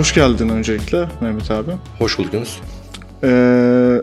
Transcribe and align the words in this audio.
Hoş 0.00 0.14
geldin 0.14 0.48
öncelikle 0.48 1.08
Mehmet 1.20 1.50
abi. 1.50 1.70
Hoş 1.98 2.18
bulduk 2.18 2.34
Yunus. 2.34 2.58
Ee, 3.24 4.00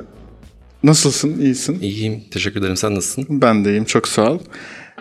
nasılsın? 0.83 1.39
İyisin? 1.39 1.79
İyiyim. 1.79 2.23
Teşekkür 2.31 2.59
ederim. 2.59 2.77
Sen 2.77 2.95
nasılsın? 2.95 3.41
Ben 3.41 3.65
de 3.65 3.69
iyiyim. 3.69 3.85
Çok 3.85 4.07
sağ 4.07 4.31
ol. 4.31 4.39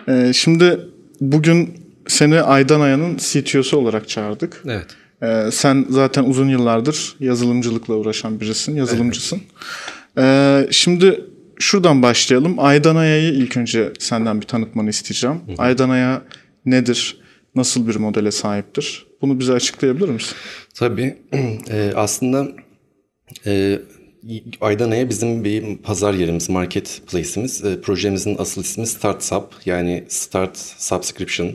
Ee, 0.07 0.31
şimdi 0.33 0.79
bugün 1.21 1.85
seni 2.07 2.41
Aydan 2.41 2.81
Aya'nın 2.81 3.17
CTO'su 3.17 3.77
olarak 3.77 4.09
çağırdık. 4.09 4.63
Evet. 4.65 4.85
Ee, 5.23 5.51
sen 5.51 5.85
zaten 5.89 6.23
uzun 6.23 6.47
yıllardır 6.47 7.15
yazılımcılıkla 7.19 7.93
uğraşan 7.93 8.39
birisin, 8.39 8.75
yazılımcısın. 8.75 9.41
Ee, 10.17 10.67
şimdi 10.71 11.25
şuradan 11.59 12.01
başlayalım. 12.01 12.55
Aydan 12.57 12.95
Aya'yı 12.95 13.33
ilk 13.33 13.57
önce 13.57 13.93
senden 13.99 14.41
bir 14.41 14.45
tanıtmanı 14.45 14.89
isteyeceğim. 14.89 15.41
Aydan 15.57 15.89
Aya 15.89 16.21
nedir? 16.65 17.26
Nasıl 17.55 17.87
bir 17.87 17.95
modele 17.95 18.31
sahiptir? 18.31 19.07
Bunu 19.21 19.39
bize 19.39 19.53
açıklayabilir 19.53 20.09
misin? 20.09 20.35
Tabii. 20.75 21.15
Ee, 21.69 21.91
aslında 21.95 22.47
e, 23.45 23.79
Aydana'ya 24.61 25.09
bizim 25.09 25.43
bir 25.43 25.77
pazar 25.77 26.13
yerimiz, 26.13 26.49
marketplace'imiz. 26.49 27.63
E, 27.65 27.81
projemizin 27.81 28.35
asıl 28.39 28.61
ismi 28.61 28.87
Start 28.87 29.23
Sub. 29.23 29.43
Yani 29.65 30.03
Start 30.07 30.57
Subscription, 30.77 31.51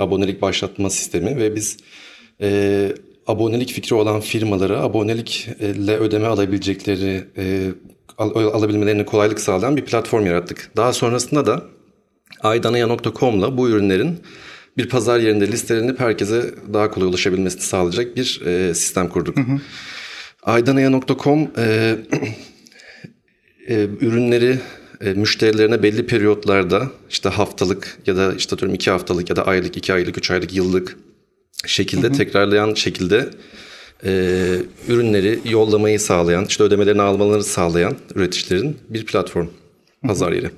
abonelik 0.00 0.42
başlatma 0.42 0.90
sistemi 0.90 1.36
ve 1.36 1.54
biz 1.56 1.76
e, 2.40 2.88
abonelik 3.26 3.72
fikri 3.72 3.96
olan 3.96 4.20
firmalara 4.20 4.80
abonelikle 4.80 5.96
ödeme 5.96 6.26
alabilecekleri, 6.26 7.24
e, 7.36 7.68
al- 8.18 8.34
alabilmelerine 8.34 9.04
kolaylık 9.04 9.40
sağlayan 9.40 9.76
bir 9.76 9.84
platform 9.84 10.26
yarattık. 10.26 10.70
Daha 10.76 10.92
sonrasında 10.92 11.46
da 11.46 11.62
aydanaya.com'la 12.40 13.56
bu 13.58 13.68
ürünlerin 13.68 14.20
bir 14.76 14.88
pazar 14.88 15.20
yerinde 15.20 15.48
listelenip 15.48 16.00
herkese 16.00 16.54
daha 16.72 16.90
kolay 16.90 17.08
ulaşabilmesini 17.08 17.62
sağlayacak 17.62 18.16
bir 18.16 18.40
e, 18.46 18.74
sistem 18.74 19.08
kurduk. 19.08 19.36
Aydanaya.com 20.42 21.50
e, 21.58 21.96
e, 23.68 23.86
ürünleri 24.00 24.58
e, 25.00 25.12
müşterilerine 25.12 25.82
belli 25.82 26.06
periyotlarda 26.06 26.90
işte 27.10 27.28
haftalık 27.28 27.98
ya 28.06 28.16
da 28.16 28.34
işte 28.34 28.54
atıyorum 28.54 28.74
iki 28.74 28.90
haftalık 28.90 29.30
ya 29.30 29.36
da 29.36 29.46
aylık, 29.46 29.76
iki 29.76 29.92
aylık, 29.92 30.18
üç 30.18 30.30
aylık, 30.30 30.54
yıllık 30.54 30.96
şekilde 31.66 32.12
tekrarlayan 32.12 32.74
şekilde 32.74 33.30
e, 34.04 34.10
ürünleri 34.88 35.40
yollamayı 35.44 36.00
sağlayan, 36.00 36.44
işte 36.44 36.64
ödemelerini 36.64 37.02
almalarını 37.02 37.44
sağlayan 37.44 37.96
üreticilerin 38.14 38.78
bir 38.88 39.06
platform, 39.06 39.46
pazar 40.02 40.32
yeri. 40.32 40.50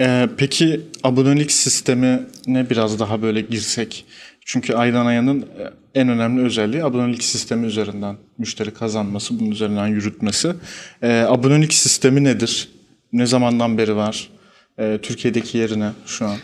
Ee, 0.00 0.28
peki 0.36 0.80
abonelik 1.02 1.52
sistemine 1.52 2.70
biraz 2.70 3.00
daha 3.00 3.22
böyle 3.22 3.40
girsek. 3.40 4.04
Çünkü 4.44 4.74
Aydan 4.74 5.06
Aya'nın 5.06 5.42
e, 5.42 5.70
en 5.94 6.08
önemli 6.08 6.44
özelliği 6.44 6.84
abonelik 6.84 7.24
sistemi 7.24 7.66
üzerinden 7.66 8.16
müşteri 8.38 8.70
kazanması, 8.74 9.40
bunun 9.40 9.50
üzerinden 9.50 9.86
yürütmesi. 9.86 10.54
Ee, 11.02 11.24
abonelik 11.28 11.74
sistemi 11.74 12.24
nedir? 12.24 12.68
Ne 13.12 13.26
zamandan 13.26 13.78
beri 13.78 13.96
var? 13.96 14.30
Ee, 14.78 14.98
Türkiye'deki 15.02 15.58
yerine 15.58 15.90
şu 16.06 16.26
an. 16.26 16.36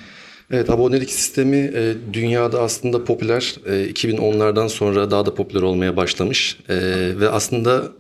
Evet, 0.50 0.70
abonelik 0.70 1.10
sistemi 1.10 1.56
e, 1.56 1.94
dünyada 2.12 2.62
aslında 2.62 3.04
popüler. 3.04 3.54
E, 3.66 3.70
2010'lardan 3.70 4.68
sonra 4.68 5.10
daha 5.10 5.26
da 5.26 5.34
popüler 5.34 5.62
olmaya 5.62 5.96
başlamış. 5.96 6.58
E, 6.68 6.76
ve 7.20 7.28
aslında 7.28 7.92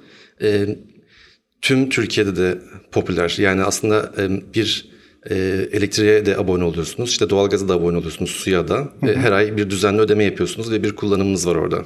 e, 0.42 0.66
tüm 1.62 1.88
Türkiye'de 1.88 2.36
de 2.36 2.58
popüler. 2.92 3.34
Yani 3.38 3.62
aslında 3.62 4.12
e, 4.18 4.54
bir 4.54 4.90
e, 5.30 5.34
elektriğe 5.72 6.26
de 6.26 6.36
abone 6.36 6.64
oluyorsunuz. 6.64 7.10
İşte 7.10 7.30
doğalgaza 7.30 7.68
da 7.68 7.74
abone 7.74 7.96
oluyorsunuz, 7.96 8.30
suya 8.30 8.68
da. 8.68 8.88
Ve 9.02 9.16
her 9.16 9.32
ay 9.32 9.56
bir 9.56 9.70
düzenli 9.70 10.00
ödeme 10.00 10.24
yapıyorsunuz 10.24 10.70
ve 10.70 10.82
bir 10.82 10.96
kullanımınız 10.96 11.46
var 11.46 11.54
orada. 11.54 11.84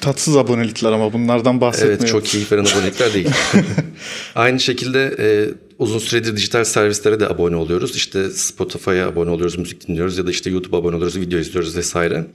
Tatsız 0.00 0.36
abonelikler 0.36 0.92
ama 0.92 1.12
bunlardan 1.12 1.60
bahsetmeyelim. 1.60 2.00
Evet 2.00 2.12
çok 2.12 2.24
keyif 2.24 2.52
veren 2.52 2.64
abonelikler 2.64 3.14
değil. 3.14 3.28
Aynı 4.34 4.60
şekilde 4.60 5.14
e, 5.18 5.48
uzun 5.78 5.98
süredir 5.98 6.36
dijital 6.36 6.64
servislere 6.64 7.20
de 7.20 7.28
abone 7.28 7.56
oluyoruz. 7.56 7.96
İşte 7.96 8.30
Spotify'a 8.30 9.08
abone 9.08 9.30
oluyoruz, 9.30 9.58
müzik 9.58 9.88
dinliyoruz 9.88 10.18
ya 10.18 10.26
da 10.26 10.30
işte 10.30 10.50
YouTube'a 10.50 10.80
abone 10.80 10.96
oluyoruz, 10.96 11.16
video 11.20 11.38
izliyoruz 11.38 11.76
vesaire. 11.76 12.26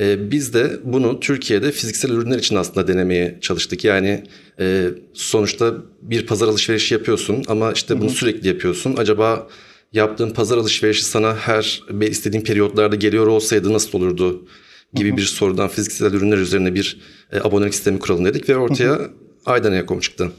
E, 0.00 0.30
biz 0.30 0.54
de 0.54 0.70
bunu 0.84 1.20
Türkiye'de 1.20 1.72
fiziksel 1.72 2.10
ürünler 2.10 2.38
için 2.38 2.56
aslında 2.56 2.88
denemeye 2.88 3.38
çalıştık. 3.40 3.84
Yani 3.84 4.24
e, 4.60 4.88
sonuçta 5.12 5.74
bir 6.02 6.26
pazar 6.26 6.48
alışverişi 6.48 6.94
yapıyorsun 6.94 7.44
ama 7.48 7.72
işte 7.72 8.00
bunu 8.00 8.10
sürekli 8.10 8.48
yapıyorsun. 8.48 8.94
Acaba 8.96 9.48
yaptığın 9.92 10.30
pazar 10.30 10.58
alışverişi 10.58 11.04
sana 11.04 11.36
her 11.36 11.82
istediğin 12.00 12.44
periyotlarda 12.44 12.96
geliyor 12.96 13.26
olsaydı 13.26 13.72
nasıl 13.72 13.98
olurdu? 13.98 14.46
gibi 14.94 15.16
bir 15.16 15.22
sorudan 15.22 15.68
fiziksel 15.68 16.12
ürünler 16.12 16.38
üzerine 16.38 16.74
bir 16.74 17.00
e, 17.32 17.40
abonelik 17.40 17.74
sistemi 17.74 17.98
kuralım 17.98 18.24
dedik 18.24 18.48
ve 18.48 18.56
ortaya 18.56 18.98
Aydanaya.com 19.46 20.00
çıktı. 20.00 20.32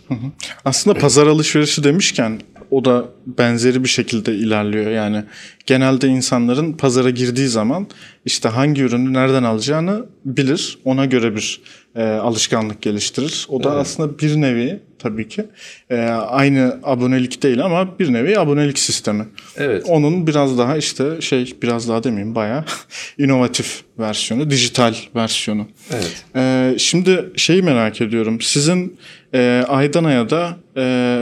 Aslında 0.66 1.00
pazar 1.00 1.28
alışverişi 1.28 1.84
demişken 1.84 2.42
o 2.72 2.86
da 2.86 3.06
benzeri 3.26 3.84
bir 3.84 3.90
şekilde 3.90 4.36
ilerliyor. 4.36 4.92
Yani 4.92 5.24
genelde 5.66 6.08
insanların 6.08 6.74
pazara 6.74 7.10
girdiği 7.10 7.48
zaman 7.48 7.88
işte 8.26 8.50
hangi 8.50 8.82
ürünü 8.82 9.14
nereden 9.14 9.44
alacağını 9.44 10.06
bilir. 10.26 10.78
Ona 10.86 11.06
göre 11.06 11.36
bir 11.36 11.62
e, 11.96 12.04
alışkanlık 12.04 12.82
geliştirir. 12.82 13.48
O 13.50 13.64
da 13.64 13.72
aslında 13.72 14.20
bir 14.20 14.42
nevi 14.42 14.80
tabii 15.00 15.28
ki 15.28 15.46
e, 15.90 15.98
aynı 16.10 16.80
abonelik 16.84 17.44
değil 17.44 17.66
ama 17.66 18.00
bir 18.00 18.14
nevi 18.14 18.40
abonelik 18.40 18.80
sistemi. 18.80 19.26
Evet. 19.58 19.84
Onun 19.88 20.28
biraz 20.28 20.58
daha 20.58 20.78
işte 20.78 21.22
şey 21.22 21.54
biraz 21.62 21.90
daha 21.90 22.04
demeyeyim 22.04 22.36
bayağı 22.36 22.66
inovatif 23.18 23.82
versiyonu, 24.00 24.50
dijital 24.50 24.96
versiyonu. 25.16 25.68
Evet. 25.92 26.26
Ee, 26.36 26.76
şimdi 26.78 27.26
şeyi 27.36 27.62
merak 27.62 28.02
ediyorum. 28.02 28.42
Sizin 28.42 28.98
e, 29.34 29.64
aydan 29.68 30.04
aya 30.04 30.30
da 30.30 30.58
e, 30.78 30.82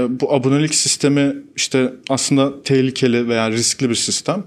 bu 0.09 0.33
abonelik 0.33 0.75
sistemi 0.75 1.35
işte 1.55 1.93
aslında 2.09 2.63
tehlikeli 2.63 3.29
veya 3.29 3.51
riskli 3.51 3.89
bir 3.89 3.95
sistem. 3.95 4.43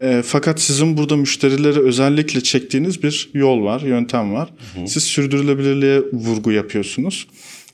E, 0.00 0.22
fakat 0.26 0.60
sizin 0.60 0.96
burada 0.96 1.16
müşterileri 1.16 1.80
özellikle 1.80 2.40
çektiğiniz 2.40 3.02
bir 3.02 3.30
yol 3.34 3.64
var, 3.64 3.80
yöntem 3.80 4.34
var. 4.34 4.48
Siz 4.86 5.02
sürdürülebilirliğe 5.02 6.00
vurgu 6.12 6.52
yapıyorsunuz. 6.52 7.26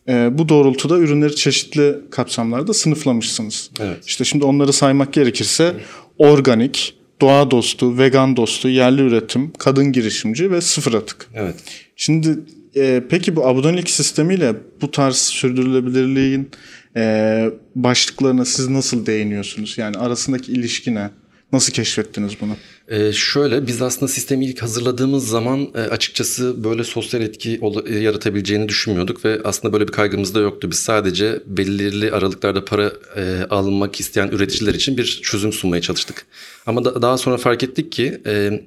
E, 0.09 0.39
bu 0.39 0.49
doğrultuda 0.49 0.99
ürünleri 0.99 1.37
çeşitli 1.37 1.95
kapsamlarda 2.11 2.75
sınıflamışsınız. 2.75 3.71
Evet. 3.81 4.07
İşte 4.07 4.25
şimdi 4.25 4.45
onları 4.45 4.73
saymak 4.73 5.13
gerekirse 5.13 5.75
organik, 6.19 6.95
doğa 7.21 7.51
dostu, 7.51 7.99
vegan 7.99 8.37
dostu, 8.37 8.69
yerli 8.69 9.03
üretim, 9.03 9.53
kadın 9.59 9.93
girişimci 9.93 10.51
ve 10.51 10.61
sıfır 10.61 10.95
atık. 10.95 11.27
Evet. 11.35 11.55
Şimdi 11.97 12.39
e, 12.77 13.03
peki 13.09 13.37
bu 13.37 13.47
abonelik 13.47 13.91
sistemiyle 13.91 14.55
bu 14.81 14.91
tarz 14.91 15.17
sürdürülebilirliğin 15.17 16.51
e, 16.97 17.51
başlıklarına 17.75 18.45
siz 18.45 18.69
nasıl 18.69 19.07
değiniyorsunuz? 19.07 19.79
Yani 19.79 19.97
arasındaki 19.97 20.53
ilişki 20.53 20.95
ne? 20.95 21.11
Nasıl 21.53 21.73
keşfettiniz 21.73 22.33
bunu? 22.41 22.57
Ee, 22.89 23.13
şöyle 23.13 23.67
biz 23.67 23.83
aslında 23.83 24.13
sistemi 24.13 24.45
ilk 24.47 24.63
hazırladığımız 24.63 25.29
zaman 25.29 25.69
e, 25.75 25.79
açıkçası 25.81 26.65
böyle 26.65 26.85
sosyal 26.85 27.23
etki 27.23 27.61
e, 27.87 27.99
yaratabileceğini 27.99 28.69
düşünmüyorduk 28.69 29.25
ve 29.25 29.41
aslında 29.45 29.73
böyle 29.73 29.89
bir 29.89 29.93
kaygımız 29.93 30.35
da 30.35 30.41
yoktu. 30.41 30.71
Biz 30.71 30.79
sadece 30.79 31.41
belirli 31.47 32.13
aralıklarda 32.13 32.65
para 32.65 32.93
e, 33.17 33.47
almak 33.51 34.01
isteyen 34.01 34.29
üreticiler 34.29 34.75
için 34.75 34.97
bir 34.97 35.21
çözüm 35.23 35.53
sunmaya 35.53 35.83
çalıştık. 35.83 36.27
Ama 36.67 36.85
da- 36.85 37.03
daha 37.03 37.19
sonra 37.19 37.37
fark 37.37 37.63
ettik 37.63 37.93
ki 37.93 38.21
e, 38.27 38.61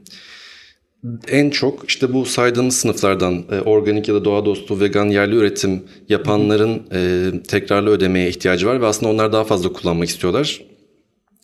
en 1.27 1.49
çok 1.49 1.89
işte 1.89 2.13
bu 2.13 2.25
saydığımız 2.25 2.77
sınıflardan 2.77 3.43
e, 3.51 3.59
organik 3.59 4.07
ya 4.07 4.15
da 4.15 4.25
doğa 4.25 4.45
dostu 4.45 4.79
vegan 4.79 5.05
yerli 5.05 5.35
üretim 5.35 5.83
yapanların 6.09 6.81
e, 6.93 7.31
tekrarlı 7.47 7.89
ödemeye 7.89 8.29
ihtiyacı 8.29 8.67
var 8.67 8.81
ve 8.81 8.85
aslında 8.85 9.11
onlar 9.11 9.33
daha 9.33 9.43
fazla 9.43 9.73
kullanmak 9.73 10.09
istiyorlar. 10.09 10.61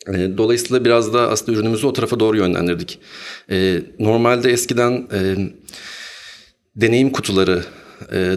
E, 0.08 0.38
Dolayısıyla 0.38 0.84
biraz 0.84 1.14
da 1.14 1.30
aslında 1.30 1.58
ürünümüzü 1.58 1.86
o 1.86 1.92
tarafa 1.92 2.20
doğru 2.20 2.36
yönlendirdik. 2.36 2.98
Normalde 3.98 4.50
eskiden 4.50 5.08
deneyim 6.76 7.10
kutuları 7.10 7.62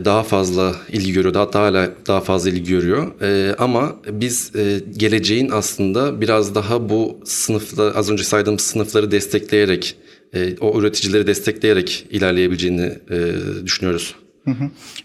daha 0.06 0.24
fazla 0.24 0.76
ilgi 0.92 1.14
görüyor, 1.14 1.36
hatta 1.36 1.62
hala 1.62 1.90
daha 2.08 2.22
fazla 2.22 2.50
ilgi 2.50 2.72
görüyor. 2.72 3.12
Ama 3.58 3.96
biz 4.12 4.52
geleceğin 4.98 5.50
aslında 5.52 6.22
biraz 6.22 6.56
daha 6.56 6.90
bu 6.90 7.20
sınıfla 7.26 7.84
az 7.84 8.12
önce 8.12 8.24
saydığım 8.24 8.60
sınıfları 8.60 9.12
destekleyerek, 9.12 9.96
e, 10.34 10.58
o 10.62 10.80
üreticileri 10.80 11.28
destekleyerek 11.28 12.06
ilerleyebileceğini 12.12 12.92
e, 13.12 13.34
düşünüyoruz. 13.66 14.16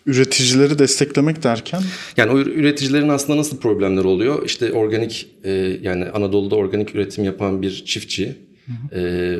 Üreticileri 0.06 0.78
desteklemek 0.78 1.42
derken 1.42 1.82
Yani 2.16 2.30
o 2.30 2.38
üreticilerin 2.38 3.08
aslında 3.08 3.38
nasıl 3.38 3.58
problemler 3.58 4.04
oluyor? 4.04 4.46
İşte 4.46 4.72
organik 4.72 5.26
e, 5.44 5.50
yani 5.82 6.04
Anadolu'da 6.04 6.56
organik 6.56 6.94
üretim 6.94 7.24
yapan 7.24 7.62
bir 7.62 7.84
çiftçi 7.84 8.36
e, 8.94 9.34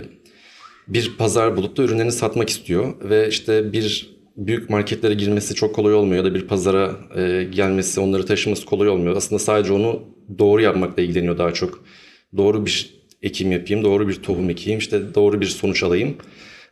bir 0.89 1.17
pazar 1.19 1.57
bulup 1.57 1.77
da 1.77 1.83
ürünlerini 1.83 2.13
satmak 2.13 2.51
istiyor 2.51 2.95
ve 3.11 3.29
işte 3.29 3.73
bir 3.73 4.15
büyük 4.37 4.71
marketlere 4.71 5.15
girmesi 5.15 5.55
çok 5.55 5.75
kolay 5.75 5.95
olmuyor 5.95 6.25
ya 6.25 6.31
da 6.31 6.35
bir 6.35 6.47
pazara 6.47 6.97
e, 7.17 7.45
gelmesi, 7.51 8.01
onları 8.01 8.27
taşıması 8.27 8.65
kolay 8.65 8.89
olmuyor. 8.89 9.17
Aslında 9.17 9.39
sadece 9.39 9.73
onu 9.73 10.03
doğru 10.39 10.61
yapmakla 10.61 11.03
ilgileniyor 11.03 11.39
daha 11.39 11.55
çok. 11.55 11.85
Doğru 12.37 12.67
bir 12.67 12.95
ekim 13.25 13.53
yapayım, 13.53 13.85
doğru 13.85 14.09
bir 14.09 14.15
tohum 14.15 14.51
ekeyim, 14.51 14.79
işte 14.79 15.15
doğru 15.15 15.41
bir 15.41 15.47
sonuç 15.47 15.83
alayım. 15.83 16.17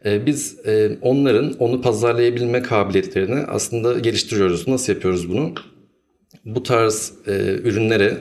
E, 0.05 0.27
biz 0.27 0.67
e, 0.67 0.99
onların 1.01 1.53
onu 1.59 1.81
pazarlayabilme 1.81 2.63
kabiliyetlerini 2.63 3.41
aslında 3.41 3.99
geliştiriyoruz. 3.99 4.69
Nasıl 4.69 4.93
yapıyoruz 4.93 5.29
bunu? 5.29 5.55
Bu 6.45 6.63
tarz 6.63 7.13
e, 7.27 7.33
ürünlere 7.65 8.19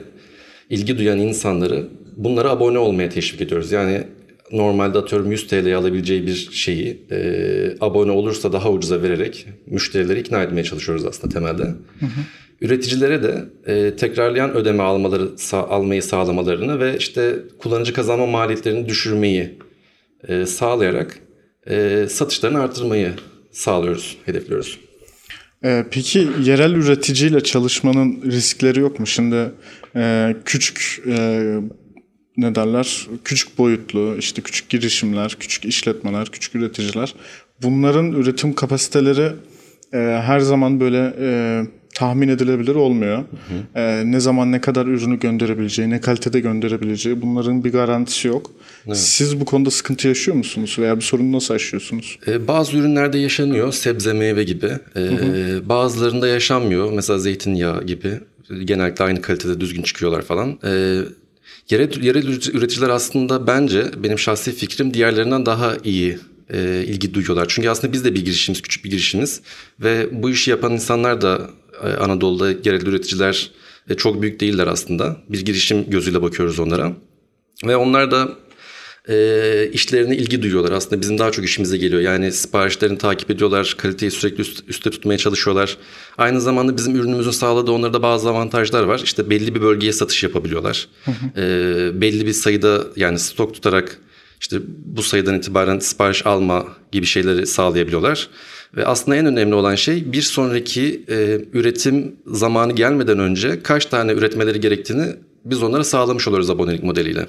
ilgi 0.70 0.98
duyan 0.98 1.18
insanları 1.18 1.88
bunlara 2.16 2.50
abone 2.50 2.78
olmaya 2.78 3.08
teşvik 3.08 3.40
ediyoruz. 3.40 3.72
Yani 3.72 4.02
normalde 4.52 4.98
atıyorum 4.98 5.30
100 5.32 5.46
TL'ye 5.46 5.76
alabileceği 5.76 6.26
bir 6.26 6.48
şeyi 6.52 7.06
e, 7.10 7.76
abone 7.80 8.10
olursa 8.10 8.52
daha 8.52 8.70
ucuza 8.70 9.02
vererek 9.02 9.46
müşterileri 9.66 10.20
ikna 10.20 10.42
etmeye 10.42 10.64
çalışıyoruz 10.64 11.04
aslında 11.04 11.34
temelde. 11.34 11.62
Hı 11.62 12.06
hı. 12.06 12.20
Üreticilere 12.62 13.22
de 13.22 13.44
e, 13.66 13.96
tekrarlayan 13.96 14.54
ödeme 14.54 14.82
almaları 14.82 15.22
sa- 15.22 15.66
almayı 15.66 16.02
sağlamalarını 16.02 16.80
ve 16.80 16.96
işte 16.96 17.38
kullanıcı 17.58 17.92
kazanma 17.92 18.26
maliyetlerini 18.26 18.88
düşürmeyi 18.88 19.58
e, 20.28 20.46
sağlayarak 20.46 21.18
e, 21.70 22.06
satışlarını 22.08 22.60
artırmayı 22.60 23.12
sağlıyoruz, 23.50 24.16
hedefliyoruz. 24.26 24.78
Ee, 25.64 25.86
peki 25.90 26.28
yerel 26.42 26.74
üreticiyle 26.74 27.40
çalışmanın 27.40 28.22
riskleri 28.22 28.80
yok 28.80 29.00
mu? 29.00 29.06
Şimdi 29.06 29.50
e, 29.96 30.36
küçük 30.44 31.02
e, 31.06 31.42
ne 32.36 32.54
derler? 32.54 33.08
Küçük 33.24 33.58
boyutlu, 33.58 34.16
işte 34.18 34.42
küçük 34.42 34.68
girişimler, 34.68 35.36
küçük 35.40 35.64
işletmeler, 35.64 36.28
küçük 36.28 36.54
üreticiler. 36.54 37.14
Bunların 37.62 38.12
üretim 38.12 38.54
kapasiteleri 38.54 39.32
e, 39.92 39.98
her 39.98 40.40
zaman 40.40 40.80
böyle 40.80 41.14
e, 41.20 41.62
tahmin 41.94 42.28
edilebilir 42.28 42.74
olmuyor. 42.74 43.18
Hı 43.18 43.22
hı. 43.22 43.80
E, 43.80 44.02
ne 44.12 44.20
zaman 44.20 44.52
ne 44.52 44.60
kadar 44.60 44.86
ürünü 44.86 45.18
gönderebileceği, 45.18 45.90
ne 45.90 46.00
kalitede 46.00 46.40
gönderebileceği 46.40 47.22
bunların 47.22 47.64
bir 47.64 47.72
garantisi 47.72 48.28
yok. 48.28 48.50
Evet. 48.86 48.96
Siz 48.96 49.40
bu 49.40 49.44
konuda 49.44 49.70
sıkıntı 49.70 50.08
yaşıyor 50.08 50.36
musunuz 50.36 50.76
veya 50.78 50.96
bir 50.96 51.02
sorunu 51.02 51.32
nasıl 51.32 51.54
aşıyorsunuz? 51.54 52.18
E, 52.26 52.48
bazı 52.48 52.76
ürünlerde 52.76 53.18
yaşanıyor, 53.18 53.72
sebze 53.72 54.12
meyve 54.12 54.44
gibi. 54.44 54.66
E, 54.96 55.00
hı 55.00 55.08
hı. 55.08 55.68
Bazılarında 55.68 56.28
yaşanmıyor, 56.28 56.92
mesela 56.92 57.18
zeytinyağı 57.18 57.84
gibi. 57.84 58.20
Genellikle 58.64 59.04
aynı 59.04 59.22
kalitede 59.22 59.60
düzgün 59.60 59.82
çıkıyorlar 59.82 60.22
falan. 60.22 60.58
E, 60.64 60.98
yerel, 61.70 62.02
yerel 62.02 62.26
üreticiler 62.26 62.88
aslında 62.88 63.46
bence 63.46 63.84
benim 64.02 64.18
şahsi 64.18 64.52
fikrim 64.52 64.94
diğerlerinden 64.94 65.46
daha 65.46 65.76
iyi 65.84 66.18
e, 66.52 66.84
ilgi 66.86 67.14
duyuyorlar. 67.14 67.46
Çünkü 67.48 67.68
aslında 67.68 67.92
biz 67.92 68.04
de 68.04 68.14
bir 68.14 68.24
girişimiz, 68.24 68.62
küçük 68.62 68.84
bir 68.84 68.90
girişimiz 68.90 69.40
ve 69.80 70.08
bu 70.12 70.30
işi 70.30 70.50
yapan 70.50 70.72
insanlar 70.72 71.20
da 71.20 71.50
Anadolu'da 71.88 72.50
yerel 72.50 72.86
üreticiler 72.86 73.50
e, 73.90 73.94
çok 73.94 74.22
büyük 74.22 74.40
değiller 74.40 74.66
aslında. 74.66 75.16
Bir 75.28 75.40
girişim 75.40 75.90
gözüyle 75.90 76.22
bakıyoruz 76.22 76.60
onlara. 76.60 76.92
Ve 77.66 77.76
onlar 77.76 78.10
da 78.10 78.28
e, 79.08 79.68
işlerine 79.72 80.16
ilgi 80.16 80.42
duyuyorlar. 80.42 80.72
Aslında 80.72 81.00
bizim 81.00 81.18
daha 81.18 81.32
çok 81.32 81.44
işimize 81.44 81.76
geliyor. 81.76 82.02
Yani 82.02 82.32
siparişlerini 82.32 82.98
takip 82.98 83.30
ediyorlar, 83.30 83.74
kaliteyi 83.78 84.10
sürekli 84.10 84.40
üst, 84.40 84.68
üstte 84.68 84.90
tutmaya 84.90 85.18
çalışıyorlar. 85.18 85.76
Aynı 86.18 86.40
zamanda 86.40 86.76
bizim 86.76 86.96
ürünümüzün 86.96 87.30
sağladığı 87.30 87.72
onlarda 87.72 88.02
bazı 88.02 88.28
avantajlar 88.28 88.82
var. 88.82 89.00
İşte 89.04 89.30
belli 89.30 89.54
bir 89.54 89.62
bölgeye 89.62 89.92
satış 89.92 90.22
yapabiliyorlar. 90.22 90.88
E, 91.36 91.42
belli 92.00 92.26
bir 92.26 92.32
sayıda 92.32 92.84
yani 92.96 93.18
stok 93.18 93.54
tutarak 93.54 93.98
işte 94.40 94.56
bu 94.84 95.02
sayıdan 95.02 95.34
itibaren 95.34 95.78
sipariş 95.78 96.26
alma 96.26 96.66
gibi 96.92 97.06
şeyleri 97.06 97.46
sağlayabiliyorlar. 97.46 98.28
Ve 98.76 98.86
aslında 98.86 99.16
en 99.16 99.26
önemli 99.26 99.54
olan 99.54 99.74
şey 99.74 100.12
bir 100.12 100.22
sonraki 100.22 101.04
e, 101.08 101.40
üretim 101.52 102.16
zamanı 102.26 102.72
gelmeden 102.72 103.18
önce 103.18 103.62
kaç 103.62 103.86
tane 103.86 104.12
üretmeleri 104.12 104.60
gerektiğini 104.60 105.06
biz 105.44 105.62
onlara 105.62 105.84
sağlamış 105.84 106.28
oluyoruz 106.28 106.50
abonelik 106.50 106.82
modeliyle. 106.82 107.20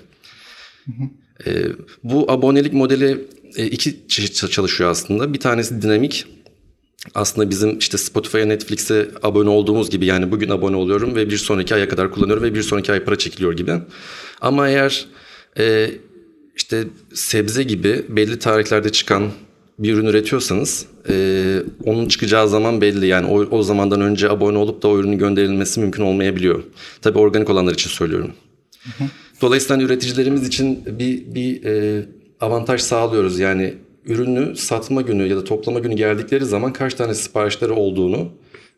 Hı 0.85 0.91
hı. 0.91 1.49
E, 1.49 1.65
bu 2.03 2.31
abonelik 2.31 2.73
modeli 2.73 3.25
e, 3.55 3.65
iki 3.65 4.07
çeşit 4.07 4.51
çalışıyor 4.51 4.89
aslında. 4.89 5.33
Bir 5.33 5.39
tanesi 5.39 5.81
dinamik. 5.81 6.25
Aslında 7.15 7.49
bizim 7.49 7.77
işte 7.77 7.97
Spotify'a, 7.97 8.45
Netflix'e 8.45 9.07
abone 9.23 9.49
olduğumuz 9.49 9.89
gibi 9.89 10.05
yani 10.05 10.31
bugün 10.31 10.49
abone 10.49 10.75
oluyorum 10.75 11.15
ve 11.15 11.29
bir 11.29 11.37
sonraki 11.37 11.75
aya 11.75 11.89
kadar 11.89 12.11
kullanıyorum 12.11 12.43
ve 12.43 12.53
bir 12.53 12.61
sonraki 12.61 12.91
ay 12.91 13.03
para 13.03 13.17
çekiliyor 13.17 13.53
gibi. 13.53 13.73
Ama 14.41 14.69
eğer 14.69 15.05
e, 15.59 15.91
işte 16.55 16.83
sebze 17.13 17.63
gibi 17.63 18.05
belli 18.09 18.39
tarihlerde 18.39 18.91
çıkan 18.91 19.31
bir 19.83 19.93
ürün 19.93 20.05
üretiyorsanız 20.05 20.85
e, 21.09 21.57
onun 21.85 22.07
çıkacağı 22.07 22.49
zaman 22.49 22.81
belli. 22.81 23.07
Yani 23.07 23.27
o, 23.27 23.57
o 23.57 23.63
zamandan 23.63 24.01
önce 24.01 24.29
abone 24.29 24.57
olup 24.57 24.83
da 24.83 24.87
o 24.87 24.99
ürünün 24.99 25.17
gönderilmesi 25.17 25.79
mümkün 25.79 26.03
olmayabiliyor. 26.03 26.63
Tabii 27.01 27.19
organik 27.19 27.49
olanlar 27.49 27.73
için 27.73 27.89
söylüyorum. 27.89 28.31
Hı 28.83 29.03
hı. 29.03 29.07
Dolayısıyla 29.41 29.75
hani 29.75 29.83
üreticilerimiz 29.83 30.47
için 30.47 30.83
bir, 30.99 31.35
bir 31.35 31.63
e, 31.63 32.05
avantaj 32.39 32.81
sağlıyoruz. 32.81 33.39
Yani 33.39 33.73
ürünü 34.05 34.55
satma 34.55 35.01
günü 35.01 35.27
ya 35.27 35.37
da 35.37 35.43
toplama 35.43 35.79
günü 35.79 35.95
geldikleri 35.95 36.45
zaman 36.45 36.73
kaç 36.73 36.93
tane 36.93 37.13
siparişleri 37.13 37.71
olduğunu, 37.71 38.29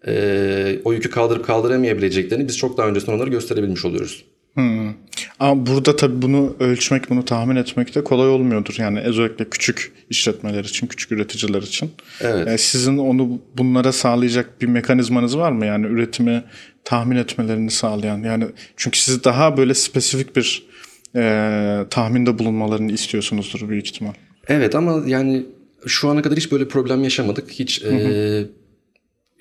e, 0.08 0.80
o 0.84 0.94
yükü 0.94 1.10
kaldırıp 1.10 1.46
kaldıramayabileceklerini 1.46 2.48
biz 2.48 2.58
çok 2.58 2.78
daha 2.78 2.88
öncesinden 2.88 3.18
onları 3.18 3.30
gösterebilmiş 3.30 3.86
oluyoruz. 3.86 4.26
Hmm. 4.56 4.94
Ama 5.40 5.66
burada 5.66 5.96
tabii 5.96 6.22
bunu 6.22 6.56
ölçmek, 6.60 7.10
bunu 7.10 7.26
tahmin 7.26 7.56
etmek 7.56 7.96
de 7.96 8.04
kolay 8.04 8.30
olmuyordur. 8.30 8.76
Yani 8.78 9.00
özellikle 9.00 9.50
küçük 9.50 9.92
işletmeler 10.10 10.64
için, 10.64 10.88
küçük 10.88 11.12
üreticiler 11.12 11.62
için. 11.62 11.92
Evet. 12.22 12.48
Yani 12.48 12.58
sizin 12.58 12.98
onu 12.98 13.42
bunlara 13.58 13.92
sağlayacak 13.92 14.62
bir 14.62 14.68
mekanizmanız 14.68 15.38
var 15.38 15.52
mı? 15.52 15.66
Yani 15.66 15.86
üretimi 15.86 16.44
tahmin 16.84 17.16
etmelerini 17.16 17.72
sağlayan. 17.72 18.24
Yani 18.24 18.46
çünkü 18.78 19.00
siz 19.00 19.24
daha 19.24 19.58
böyle 19.58 19.74
spesifik 19.74 20.36
bir 20.36 20.68
e, 21.16 21.86
tahminde 21.90 22.40
bulunmalarını 22.40 22.92
istiyorsunuzdur 22.92 23.70
büyük 23.70 23.88
ihtimal. 23.88 24.14
Evet 24.48 24.76
ama 24.76 25.04
yani 25.08 25.46
şu 25.88 26.10
ana 26.10 26.22
kadar 26.22 26.38
hiç 26.38 26.52
böyle 26.52 26.68
problem 26.68 27.04
yaşamadık. 27.04 27.52
Hiç 27.52 27.84
hı 27.84 27.90
hı. 27.90 27.96
E, 27.96 28.46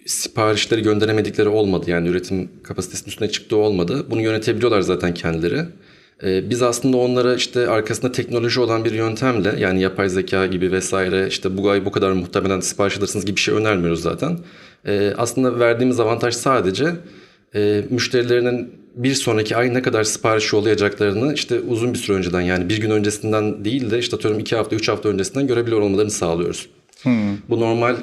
siparişleri 0.06 0.82
gönderemedikleri 0.82 1.48
olmadı. 1.48 1.90
Yani 1.90 2.08
üretim 2.08 2.48
kapasitesinin 2.62 3.08
üstüne 3.08 3.30
çıktığı 3.30 3.56
olmadı. 3.56 4.06
Bunu 4.10 4.20
yönetebiliyorlar 4.20 4.80
zaten 4.80 5.14
kendileri. 5.14 5.64
Ee, 6.22 6.50
biz 6.50 6.62
aslında 6.62 6.96
onlara 6.96 7.34
işte 7.34 7.68
arkasında 7.68 8.12
teknoloji 8.12 8.60
olan 8.60 8.84
bir 8.84 8.92
yöntemle 8.92 9.54
yani 9.58 9.80
yapay 9.82 10.08
zeka 10.08 10.46
gibi 10.46 10.72
vesaire 10.72 11.26
işte 11.28 11.56
bu 11.56 11.70
ay 11.70 11.84
bu 11.84 11.92
kadar 11.92 12.12
muhtemelen 12.12 12.60
sipariş 12.60 12.98
alırsınız 12.98 13.24
gibi 13.24 13.36
bir 13.36 13.40
şey 13.40 13.54
önermiyoruz 13.54 14.02
zaten. 14.02 14.38
Ee, 14.86 15.12
aslında 15.16 15.58
verdiğimiz 15.58 16.00
avantaj 16.00 16.34
sadece 16.34 16.94
e, 17.54 17.84
müşterilerinin 17.90 18.72
bir 18.94 19.14
sonraki 19.14 19.56
ay 19.56 19.74
ne 19.74 19.82
kadar 19.82 20.04
sipariş 20.04 20.52
yollayacaklarını 20.52 21.34
işte 21.34 21.60
uzun 21.60 21.94
bir 21.94 21.98
süre 21.98 22.16
önceden 22.16 22.40
yani 22.40 22.68
bir 22.68 22.80
gün 22.80 22.90
öncesinden 22.90 23.64
değil 23.64 23.90
de 23.90 23.98
işte 23.98 24.16
atıyorum 24.16 24.40
iki 24.40 24.56
hafta 24.56 24.76
üç 24.76 24.88
hafta 24.88 25.08
öncesinden 25.08 25.46
görebiliyor 25.46 25.80
olmalarını 25.80 26.10
sağlıyoruz. 26.10 26.68
Hmm. 27.04 27.36
Bu 27.48 27.60
normal 27.60 27.96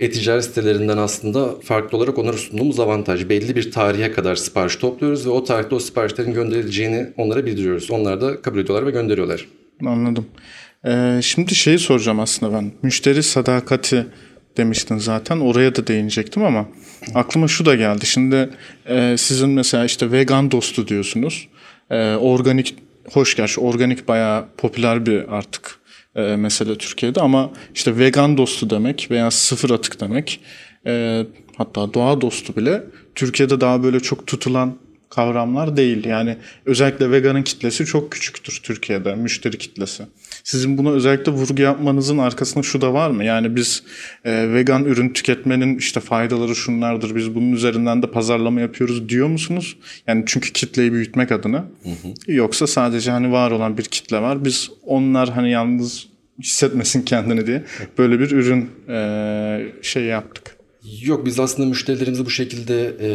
e-ticaret 0.00 0.44
sitelerinden 0.44 0.96
aslında 0.96 1.60
farklı 1.60 1.98
olarak 1.98 2.18
onlara 2.18 2.36
sunduğumuz 2.36 2.80
avantaj. 2.80 3.28
Belli 3.28 3.56
bir 3.56 3.72
tarihe 3.72 4.12
kadar 4.12 4.36
sipariş 4.36 4.76
topluyoruz 4.76 5.26
ve 5.26 5.30
o 5.30 5.44
tarihte 5.44 5.74
o 5.74 5.80
siparişlerin 5.80 6.34
gönderileceğini 6.34 7.06
onlara 7.16 7.46
bildiriyoruz. 7.46 7.90
Onlar 7.90 8.20
da 8.20 8.42
kabul 8.42 8.58
ediyorlar 8.58 8.86
ve 8.86 8.90
gönderiyorlar. 8.90 9.46
Anladım. 9.86 10.26
Ee, 10.86 11.20
şimdi 11.22 11.54
şeyi 11.54 11.78
soracağım 11.78 12.20
aslında 12.20 12.52
ben. 12.52 12.72
Müşteri 12.82 13.22
sadakati 13.22 14.06
demiştin 14.56 14.98
zaten. 14.98 15.40
Oraya 15.40 15.76
da 15.76 15.86
değinecektim 15.86 16.44
ama 16.44 16.68
aklıma 17.14 17.48
şu 17.48 17.66
da 17.66 17.74
geldi. 17.74 18.06
Şimdi 18.06 18.50
e, 18.88 19.16
sizin 19.18 19.50
mesela 19.50 19.84
işte 19.84 20.12
vegan 20.12 20.50
dostu 20.50 20.88
diyorsunuz. 20.88 21.48
E, 21.90 22.14
organik 22.14 22.74
hoş 23.12 23.36
gerçi 23.36 23.60
organik 23.60 24.08
bayağı 24.08 24.44
popüler 24.56 25.06
bir 25.06 25.36
artık 25.36 25.77
e, 26.18 26.36
mesele 26.36 26.78
Türkiye'de 26.78 27.20
ama 27.20 27.50
işte 27.74 27.98
vegan 27.98 28.36
dostu 28.36 28.70
demek 28.70 29.08
veya 29.10 29.30
sıfır 29.30 29.70
atık 29.70 30.00
demek 30.00 30.40
e, 30.86 31.24
hatta 31.56 31.94
doğa 31.94 32.20
dostu 32.20 32.56
bile 32.56 32.82
Türkiye'de 33.14 33.60
daha 33.60 33.82
böyle 33.82 34.00
çok 34.00 34.26
tutulan 34.26 34.78
kavramlar 35.10 35.76
değil. 35.76 36.04
Yani 36.04 36.36
özellikle 36.66 37.10
veganın 37.10 37.42
kitlesi 37.42 37.86
çok 37.86 38.12
küçüktür 38.12 38.60
Türkiye'de 38.62 39.14
müşteri 39.14 39.58
kitlesi. 39.58 40.02
Sizin 40.44 40.78
buna 40.78 40.90
özellikle 40.90 41.32
vurgu 41.32 41.62
yapmanızın 41.62 42.18
arkasında 42.18 42.62
şu 42.62 42.80
da 42.80 42.94
var 42.94 43.10
mı? 43.10 43.24
Yani 43.24 43.56
biz 43.56 43.82
e, 44.24 44.52
vegan 44.52 44.84
ürün 44.84 45.08
tüketmenin 45.08 45.78
işte 45.78 46.00
faydaları 46.00 46.54
şunlardır. 46.54 47.14
Biz 47.14 47.34
bunun 47.34 47.52
üzerinden 47.52 48.02
de 48.02 48.10
pazarlama 48.10 48.60
yapıyoruz 48.60 49.08
diyor 49.08 49.28
musunuz? 49.28 49.76
Yani 50.06 50.24
çünkü 50.26 50.52
kitleyi 50.52 50.92
büyütmek 50.92 51.32
adına. 51.32 51.58
Hı 51.58 51.88
hı. 51.88 52.32
Yoksa 52.32 52.66
sadece 52.66 53.10
hani 53.10 53.32
var 53.32 53.50
olan 53.50 53.78
bir 53.78 53.84
kitle 53.84 54.22
var. 54.22 54.44
Biz 54.44 54.70
onlar 54.86 55.28
hani 55.30 55.50
yalnız 55.50 56.07
hissetmesin 56.42 57.02
kendini 57.02 57.46
diye 57.46 57.64
böyle 57.98 58.20
bir 58.20 58.30
ürün 58.30 58.70
e, 58.88 59.72
şey 59.82 60.04
yaptık. 60.04 60.56
Yok 61.02 61.26
biz 61.26 61.40
aslında 61.40 61.68
müşterilerimizi 61.68 62.26
bu 62.26 62.30
şekilde 62.30 62.96
e, 63.00 63.10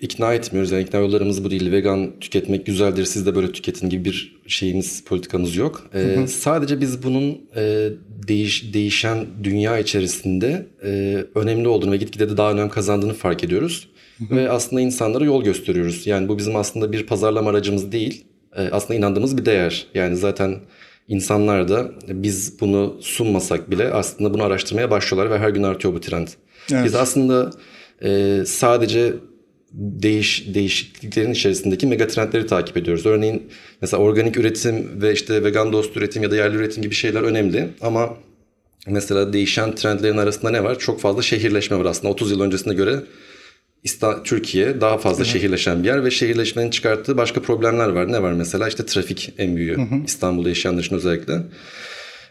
ikna 0.00 0.34
etmiyoruz. 0.34 0.70
Yani 0.72 0.82
ikna 0.82 1.00
yollarımız 1.00 1.44
bu 1.44 1.50
değil. 1.50 1.72
Vegan 1.72 2.10
tüketmek 2.20 2.66
güzeldir 2.66 3.04
siz 3.04 3.26
de 3.26 3.34
böyle 3.34 3.52
tüketin 3.52 3.88
gibi 3.88 4.04
bir 4.04 4.36
şeyimiz 4.46 5.04
politikamız 5.04 5.56
yok. 5.56 5.90
E, 5.94 5.98
hı 5.98 6.20
hı. 6.20 6.28
Sadece 6.28 6.80
biz 6.80 7.02
bunun 7.02 7.40
e, 7.56 7.88
değiş, 8.28 8.74
değişen 8.74 9.26
dünya 9.44 9.78
içerisinde 9.78 10.66
e, 10.84 11.24
önemli 11.34 11.68
olduğunu 11.68 11.92
ve 11.92 11.96
gitgide 11.96 12.30
de 12.30 12.36
daha 12.36 12.52
önem 12.52 12.68
kazandığını 12.68 13.14
fark 13.14 13.44
ediyoruz. 13.44 13.88
Hı 14.18 14.24
hı. 14.24 14.36
Ve 14.36 14.50
aslında 14.50 14.80
insanlara 14.82 15.24
yol 15.24 15.44
gösteriyoruz. 15.44 16.06
Yani 16.06 16.28
bu 16.28 16.38
bizim 16.38 16.56
aslında 16.56 16.92
bir 16.92 17.06
pazarlama 17.06 17.50
aracımız 17.50 17.92
değil. 17.92 18.24
E, 18.56 18.62
aslında 18.62 18.94
inandığımız 18.94 19.38
bir 19.38 19.44
değer. 19.46 19.86
Yani 19.94 20.16
zaten 20.16 20.56
insanlar 21.08 21.68
da 21.68 21.90
biz 22.08 22.60
bunu 22.60 22.96
sunmasak 23.00 23.70
bile 23.70 23.90
aslında 23.92 24.34
bunu 24.34 24.42
araştırmaya 24.42 24.90
başlıyorlar 24.90 25.30
ve 25.30 25.38
her 25.38 25.48
gün 25.48 25.62
artıyor 25.62 25.94
bu 25.94 26.00
trend. 26.00 26.28
Evet. 26.72 26.84
Biz 26.84 26.94
aslında 26.94 27.50
e, 28.02 28.42
sadece 28.46 29.14
değiş 29.72 30.46
değişikliklerin 30.54 31.32
içerisindeki 31.32 31.86
megatrendleri 31.86 32.46
takip 32.46 32.76
ediyoruz. 32.76 33.06
Örneğin 33.06 33.42
mesela 33.80 34.02
organik 34.02 34.36
üretim 34.36 35.02
ve 35.02 35.12
işte 35.12 35.44
vegan 35.44 35.72
dost 35.72 35.96
üretim 35.96 36.22
ya 36.22 36.30
da 36.30 36.36
yerli 36.36 36.56
üretim 36.56 36.82
gibi 36.82 36.94
şeyler 36.94 37.22
önemli 37.22 37.68
ama 37.80 38.16
mesela 38.86 39.32
değişen 39.32 39.74
trendlerin 39.74 40.16
arasında 40.16 40.50
ne 40.50 40.64
var? 40.64 40.78
Çok 40.78 41.00
fazla 41.00 41.22
şehirleşme 41.22 41.78
var 41.78 41.84
aslında. 41.84 42.12
30 42.12 42.30
yıl 42.30 42.40
öncesine 42.40 42.74
göre 42.74 43.00
Türkiye 44.24 44.80
daha 44.80 44.98
fazla 44.98 45.24
şehirleşen 45.24 45.82
bir 45.82 45.88
yer 45.88 46.04
ve 46.04 46.10
şehirleşmenin 46.10 46.70
çıkarttığı 46.70 47.16
başka 47.16 47.42
problemler 47.42 47.88
var. 47.88 48.12
Ne 48.12 48.22
var 48.22 48.32
mesela? 48.32 48.68
İşte 48.68 48.86
trafik 48.86 49.32
en 49.38 49.56
büyüğü. 49.56 49.76
İstanbul'da 50.06 50.48
yaşayanlar 50.48 50.82
için 50.84 50.96
özellikle. 50.96 51.42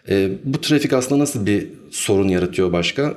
Ee, 0.10 0.29
bu 0.43 0.62
trafik 0.62 0.93
aslında 0.93 1.22
nasıl 1.22 1.45
bir 1.45 1.67
sorun 1.91 2.27
yaratıyor 2.27 2.72
başka? 2.72 3.13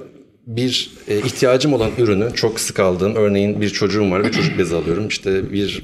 Bir 0.47 0.91
e, 1.09 1.19
ihtiyacım 1.19 1.73
olan 1.73 1.91
ürünü 1.99 2.29
çok 2.35 2.61
sık 2.61 2.81
aldığım, 2.81 3.15
örneğin 3.15 3.61
bir 3.61 3.71
çocuğum 3.71 4.11
var 4.11 4.25
ve 4.25 4.33
çocuk 4.33 4.59
bezi 4.59 4.75
alıyorum. 4.75 5.09
İşte 5.09 5.53
bir 5.53 5.83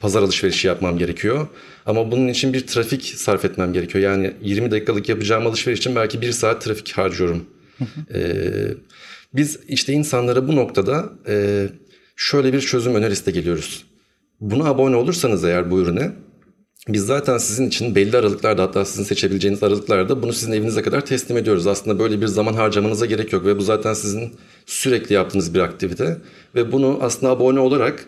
pazar 0.00 0.22
alışverişi 0.22 0.66
yapmam 0.68 0.98
gerekiyor. 0.98 1.46
Ama 1.86 2.12
bunun 2.12 2.28
için 2.28 2.52
bir 2.52 2.66
trafik 2.66 3.04
sarf 3.04 3.44
etmem 3.44 3.72
gerekiyor. 3.72 4.04
Yani 4.04 4.32
20 4.42 4.70
dakikalık 4.70 5.08
yapacağım 5.08 5.46
alışveriş 5.46 5.78
için 5.78 5.96
belki 5.96 6.20
bir 6.20 6.32
saat 6.32 6.62
trafik 6.62 6.92
harcıyorum. 6.92 7.44
Ee, 8.14 8.24
biz 9.34 9.58
işte 9.68 9.92
insanlara 9.92 10.48
bu 10.48 10.56
noktada 10.56 11.12
e, 11.28 11.66
şöyle 12.16 12.52
bir 12.52 12.60
çözüm 12.60 12.94
önerisi 12.94 13.26
de 13.26 13.30
geliyoruz. 13.30 13.84
Buna 14.40 14.64
abone 14.64 14.96
olursanız 14.96 15.44
eğer 15.44 15.70
bu 15.70 15.80
ürüne 15.80 16.12
biz 16.88 17.06
zaten 17.06 17.38
sizin 17.38 17.68
için 17.68 17.94
belli 17.94 18.16
aralıklarda 18.16 18.62
hatta 18.62 18.84
sizin 18.84 19.04
seçebileceğiniz 19.04 19.62
aralıklarda 19.62 20.22
bunu 20.22 20.32
sizin 20.32 20.52
evinize 20.52 20.82
kadar 20.82 21.06
teslim 21.06 21.36
ediyoruz. 21.36 21.66
Aslında 21.66 21.98
böyle 21.98 22.20
bir 22.20 22.26
zaman 22.26 22.54
harcamanıza 22.54 23.06
gerek 23.06 23.32
yok 23.32 23.46
ve 23.46 23.58
bu 23.58 23.62
zaten 23.62 23.94
sizin 23.94 24.32
sürekli 24.66 25.14
yaptığınız 25.14 25.54
bir 25.54 25.60
aktivite. 25.60 26.18
Ve 26.54 26.72
bunu 26.72 26.98
aslında 27.00 27.32
abone 27.32 27.60
olarak 27.60 28.06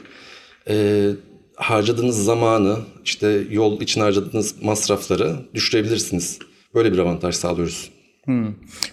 e, 0.69 1.11
harcadığınız 1.57 2.25
zamanı 2.25 2.77
işte 3.05 3.43
yol 3.51 3.81
için 3.81 4.01
harcadığınız 4.01 4.63
masrafları 4.63 5.37
düşürebilirsiniz. 5.55 6.39
Böyle 6.75 6.93
bir 6.93 6.99
avantaj 6.99 7.35
sağlıyoruz. 7.35 7.91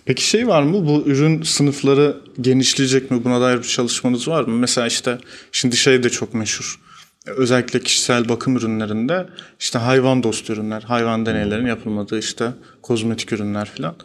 Peki 0.06 0.28
şey 0.28 0.48
var 0.48 0.64
mı? 0.64 0.88
Bu 0.88 1.04
ürün 1.06 1.42
sınıfları 1.42 2.22
genişleyecek 2.42 3.12
mi? 3.12 3.24
Buna 3.24 3.42
dair 3.42 3.58
bir 3.58 3.64
çalışmanız 3.64 4.28
var 4.28 4.44
mı? 4.44 4.56
Mesela 4.56 4.88
işte 4.88 5.18
şimdi 5.52 5.78
şey 5.78 6.04
de 6.04 6.10
çok 6.10 6.34
meşhur. 6.34 6.80
Özellikle 7.26 7.80
kişisel 7.80 8.30
bakım 8.30 8.58
ürünlerinde 8.58 9.28
işte 9.60 9.80
hayvan 9.80 10.24
dostu 10.24 10.54
ürünler, 10.54 10.82
hayvan 10.82 11.26
deneylerin 11.26 11.66
yapılmadığı 11.66 12.20
işte 12.20 12.52
kozmetik 12.82 13.34
ürünler 13.34 13.66
falan. 13.66 13.96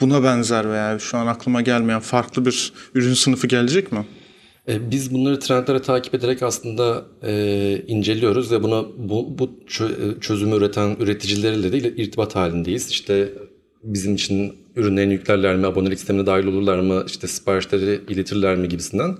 Buna 0.00 0.22
benzer 0.22 0.70
veya 0.70 0.98
şu 0.98 1.18
an 1.18 1.26
aklıma 1.26 1.62
gelmeyen 1.62 2.00
farklı 2.00 2.46
bir 2.46 2.72
ürün 2.94 3.14
sınıfı 3.14 3.46
gelecek 3.46 3.92
mi? 3.92 4.06
E, 4.68 4.90
Biz 4.90 5.14
bunları 5.14 5.40
trendlere 5.40 5.82
takip 5.82 6.14
ederek 6.14 6.42
aslında 6.42 7.04
e, 7.22 7.82
inceliyoruz 7.86 8.52
ve 8.52 8.62
buna 8.62 8.84
bu, 8.96 9.38
bu 9.38 9.60
e, 9.80 10.20
çözümü 10.20 10.56
üreten 10.56 10.96
üreticilerle 11.00 11.72
de 11.72 11.78
irtibat 11.96 12.36
halindeyiz. 12.36 12.90
İşte 12.90 13.32
bizim 13.84 14.14
için 14.14 14.54
ürünlerini 14.76 15.12
yüklerler 15.12 15.56
mi, 15.56 15.66
abonelik 15.66 15.98
sistemine 15.98 16.26
dahil 16.26 16.46
olurlar 16.46 16.78
mı, 16.78 17.04
işte 17.06 17.26
siparişleri 17.26 18.00
iletirler 18.08 18.56
mi 18.56 18.68
gibisinden. 18.68 19.16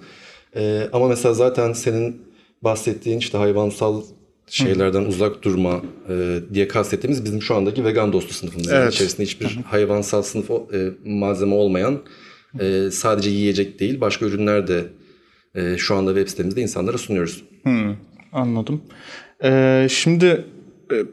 E, 0.57 0.89
ama 0.93 1.09
mesela 1.09 1.35
zaten 1.35 1.73
senin 1.73 2.23
bahsettiğin 2.63 3.19
işte 3.19 3.39
hayvansal 3.39 4.03
şeylerden 4.47 5.05
uzak 5.05 5.43
durma 5.43 5.83
e, 6.09 6.39
diye 6.55 6.69
kastettiğimiz 6.69 7.25
bizim 7.25 7.43
şu 7.43 7.55
andaki 7.55 7.85
vegan 7.85 8.13
dostu 8.13 8.35
sınıfımız. 8.35 8.67
Yani 8.67 8.83
Evet. 8.83 8.95
içerisinde 8.95 9.23
hiçbir 9.23 9.59
hayvansal 9.67 10.23
sınıf 10.23 10.51
e, 10.51 10.91
malzeme 11.05 11.55
olmayan 11.55 12.03
e, 12.61 12.91
sadece 12.91 13.31
yiyecek 13.31 13.81
değil 13.81 14.01
başka 14.01 14.27
ürünler 14.27 14.67
de 14.67 14.85
e, 15.55 15.77
şu 15.79 15.95
anda 15.95 16.11
web 16.15 16.29
sitemizde 16.29 16.61
insanlara 16.61 16.99
sunuyoruz. 16.99 17.45
Hmm, 17.63 17.97
anladım. 18.33 18.83
Ee, 19.45 19.87
şimdi 19.91 20.45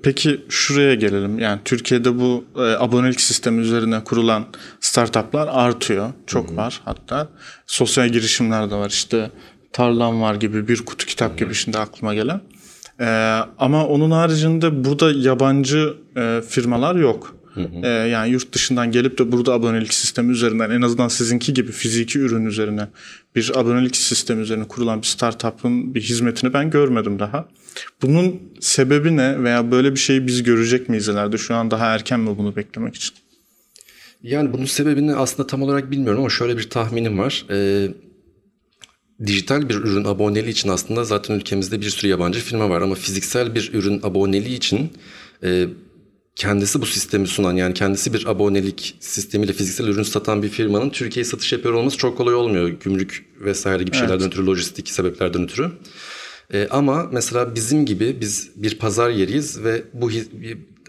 peki 0.04 0.42
şuraya 0.50 0.96
gelelim. 0.96 1.40
Yani 1.40 1.60
Türkiye'de 1.66 2.20
bu 2.20 2.46
e, 2.56 2.62
abonelik 2.62 3.22
sistemi 3.22 3.62
üzerine 3.62 4.04
kurulan 4.04 4.46
startuplar 4.80 5.50
artıyor. 5.52 6.10
Çok 6.28 6.58
var 6.58 6.82
hatta. 6.86 7.28
Sosyal 7.68 8.10
girişimler 8.10 8.72
de 8.72 8.76
var. 8.76 8.90
İşte 8.90 9.32
Tarlam 9.74 10.22
var 10.22 10.36
gibi 10.36 10.68
bir 10.68 10.86
kutu 10.86 11.06
kitap 11.06 11.38
gibi 11.38 11.54
şimdi 11.54 11.78
aklıma 11.78 12.14
gelen. 12.14 12.42
Ee, 13.00 13.40
ama 13.60 13.88
onun 13.88 14.12
haricinde 14.12 14.84
burada 14.86 15.12
yabancı 15.12 15.94
e, 16.18 16.42
firmalar 16.50 16.96
yok. 16.96 17.36
Ee, 17.84 17.88
yani 17.88 18.32
yurt 18.32 18.54
dışından 18.54 18.92
gelip 18.92 19.18
de 19.18 19.32
burada 19.32 19.54
abonelik 19.54 19.94
sistemi 19.94 20.32
üzerinden 20.32 20.70
en 20.70 20.82
azından 20.82 21.08
sizinki 21.08 21.54
gibi 21.54 21.72
fiziki 21.72 22.20
ürün 22.20 22.46
üzerine 22.46 22.88
bir 23.36 23.60
abonelik 23.60 23.96
sistemi 23.96 24.42
üzerine 24.42 24.68
kurulan 24.68 25.02
bir 25.02 25.08
startup'ın 25.08 25.96
bir 25.96 26.02
hizmetini 26.02 26.54
ben 26.54 26.70
görmedim 26.70 27.20
daha. 27.20 27.48
Bunun 28.02 28.42
sebebi 28.60 29.18
ne 29.18 29.44
veya 29.44 29.72
böyle 29.72 29.92
bir 29.92 30.00
şeyi 30.00 30.28
biz 30.28 30.44
görecek 30.44 30.90
miyiz 30.90 31.08
ileride? 31.08 31.38
Şu 31.38 31.56
an 31.56 31.72
daha 31.72 31.86
erken 31.86 32.20
mi 32.20 32.38
bunu 32.38 32.56
beklemek 32.56 32.96
için? 32.96 33.16
Yani 34.24 34.54
bunun 34.54 34.66
sebebini 34.66 35.16
aslında 35.16 35.48
tam 35.48 35.62
olarak 35.62 35.92
bilmiyorum 35.92 36.20
ama 36.20 36.30
şöyle 36.30 36.58
bir 36.58 36.70
tahminim 36.70 37.20
var. 37.20 37.46
E, 37.50 37.88
dijital 39.26 39.70
bir 39.70 39.76
ürün 39.76 40.04
aboneliği 40.04 40.52
için 40.52 40.70
aslında 40.70 41.04
zaten 41.04 41.36
ülkemizde 41.36 41.82
bir 41.82 41.90
sürü 41.90 42.12
yabancı 42.12 42.40
firma 42.40 42.70
var 42.70 42.82
ama 42.82 42.96
fiziksel 42.96 43.56
bir 43.56 43.74
ürün 43.74 44.00
aboneliği 44.04 44.58
için 44.58 44.92
e, 45.44 45.68
kendisi 46.36 46.82
bu 46.82 46.86
sistemi 46.86 47.28
sunan 47.28 47.56
yani 47.56 47.74
kendisi 47.74 48.14
bir 48.14 48.26
abonelik 48.28 48.96
sistemiyle 49.00 49.54
fiziksel 49.54 49.88
ürün 49.88 50.04
satan 50.04 50.44
bir 50.44 50.50
firmanın 50.50 50.90
Türkiye'ye 50.90 51.26
satış 51.26 51.54
yapıyor 51.54 51.74
olması 51.74 51.98
çok 51.98 52.18
kolay 52.18 52.36
olmuyor. 52.36 52.68
Gümrük 52.68 53.26
vesaire 53.40 53.84
gibi 53.84 53.98
şeylerden 53.98 54.28
ötürü, 54.28 54.46
lojistik 54.46 54.90
sebeplerden 54.90 55.44
ötürü. 55.44 55.72
E, 56.54 56.68
ama 56.72 57.10
mesela 57.12 57.56
bizim 57.56 57.86
gibi 57.86 58.22
biz 58.22 58.52
bir 58.56 58.78
pazar 58.78 59.10
yeriyiz 59.10 59.64
ve 59.64 59.84
bu 59.94 60.10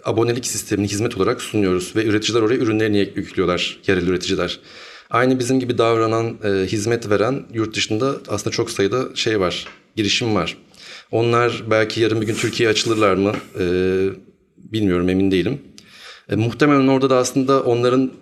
abonelik 0.05 0.47
sistemini 0.47 0.89
hizmet 0.89 1.17
olarak 1.17 1.43
sunuyoruz 1.43 1.97
ve 1.97 2.05
üreticiler 2.05 2.43
oraya 2.43 2.59
ürünlerini 2.59 2.99
yüklüyorlar, 2.99 3.81
yerel 3.87 4.07
üreticiler. 4.07 4.61
Aynı 5.11 5.39
bizim 5.39 5.61
gibi 5.61 5.79
davranan, 5.79 6.39
e, 6.45 6.67
hizmet 6.67 7.11
veren 7.11 7.43
yurt 7.55 7.77
dışında 7.77 8.17
aslında 8.29 8.51
çok 8.51 8.71
sayıda 8.71 9.09
şey 9.15 9.41
var, 9.41 9.67
girişim 9.97 10.35
var. 10.35 10.57
Onlar 11.11 11.63
belki 11.71 12.01
yarın 12.01 12.21
bir 12.21 12.27
gün 12.27 12.35
Türkiye'ye 12.35 12.71
açılırlar 12.71 13.15
mı 13.15 13.33
E, 13.59 13.65
bilmiyorum, 14.73 15.09
emin 15.09 15.31
değilim. 15.31 15.59
E, 16.29 16.37
muhtemelen 16.37 16.89
orada 16.89 17.11
da 17.11 17.17
aslında 17.17 17.63
onların 17.63 18.13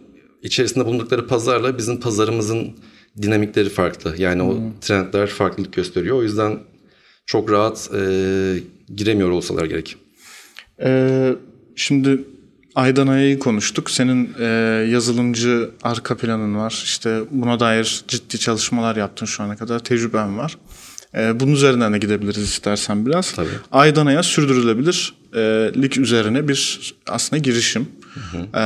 içerisinde 0.43 0.87
bulundukları 0.87 1.27
pazarla 1.27 1.79
bizim 1.79 2.01
pazarımızın 2.01 2.77
dinamikleri 3.23 3.69
farklı. 3.69 4.15
Yani 4.19 4.43
o 4.43 4.59
trendler 4.81 5.27
farklılık 5.27 5.73
gösteriyor. 5.73 6.17
O 6.17 6.23
yüzden 6.23 6.59
çok 7.27 7.51
rahat 7.51 7.91
e, 7.95 8.01
giremiyor 8.97 9.31
olsalar 9.31 9.65
gerek. 9.65 9.97
Ee, 10.83 11.33
şimdi 11.77 12.25
Aydan 12.75 13.07
Aya'yı 13.07 13.39
konuştuk. 13.39 13.91
Senin 13.91 14.35
e, 14.39 14.45
yazılımcı 14.91 15.71
arka 15.83 16.17
planın 16.17 16.57
var. 16.57 16.83
İşte 16.85 17.21
buna 17.31 17.61
dair 17.61 18.05
ciddi 18.09 18.39
çalışmalar 18.39 18.97
yaptın 18.97 19.27
şu 19.27 19.43
ana 19.43 19.57
kadar. 19.57 19.79
Tecrüben 19.79 20.39
var. 20.39 20.57
E, 21.15 21.41
bunun 21.41 21.53
üzerinden 21.53 21.93
de 21.93 21.99
gidebiliriz 21.99 22.43
istersen 22.43 23.07
biraz. 23.07 23.33
Tabii. 23.33 23.49
Aydan 23.73 24.07
Aya 24.07 24.23
sürdürülebilirlik 24.23 25.99
üzerine 25.99 26.49
bir 26.49 26.95
aslında 27.09 27.43
girişim. 27.43 27.89
E, 28.55 28.65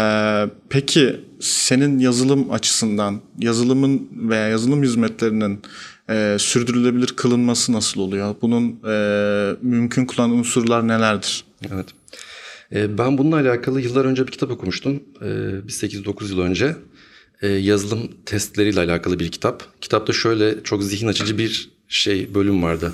peki 0.68 1.20
senin 1.40 1.98
yazılım 1.98 2.50
açısından 2.50 3.20
yazılımın 3.38 4.08
veya 4.12 4.48
yazılım 4.48 4.82
hizmetlerinin 4.82 5.62
e, 6.10 6.36
sürdürülebilir 6.40 7.06
kılınması 7.06 7.72
nasıl 7.72 8.00
oluyor? 8.00 8.34
Bunun 8.42 8.80
e, 8.88 9.56
mümkün 9.62 10.06
kılan 10.06 10.30
unsurlar 10.30 10.88
nelerdir? 10.88 11.44
Evet. 11.72 11.86
E, 12.72 12.98
ben 12.98 13.18
bununla 13.18 13.36
alakalı 13.36 13.80
yıllar 13.80 14.04
önce 14.04 14.26
bir 14.26 14.32
kitap 14.32 14.50
okumuştum. 14.50 15.02
E, 15.20 15.26
bir 15.66 15.72
8-9 15.72 16.30
yıl 16.30 16.40
önce. 16.40 16.76
E, 17.42 17.48
yazılım 17.48 18.10
testleriyle 18.26 18.80
alakalı 18.80 19.18
bir 19.18 19.30
kitap. 19.30 19.80
Kitapta 19.80 20.12
şöyle 20.12 20.62
çok 20.64 20.82
zihin 20.82 21.06
açıcı 21.06 21.38
bir 21.38 21.73
şey 21.96 22.34
bölüm 22.34 22.62
vardı. 22.62 22.92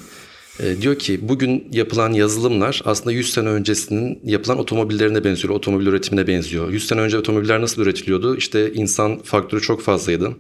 E, 0.61 0.83
diyor 0.83 0.99
ki 0.99 1.29
bugün 1.29 1.69
yapılan 1.73 2.13
yazılımlar 2.13 2.83
aslında 2.85 3.13
100 3.13 3.33
sene 3.33 3.49
öncesinin 3.49 4.21
yapılan 4.25 4.59
otomobillerine 4.59 5.25
benziyor. 5.25 5.55
Otomobil 5.55 5.87
üretimine 5.87 6.27
benziyor. 6.27 6.71
100 6.71 6.87
sene 6.87 7.01
önce 7.01 7.19
otomobiller 7.19 7.61
nasıl 7.61 7.83
üretiliyordu? 7.83 8.37
İşte 8.37 8.73
insan 8.73 9.19
faktörü 9.19 9.61
çok 9.61 9.83
fazlaydı. 9.83 10.37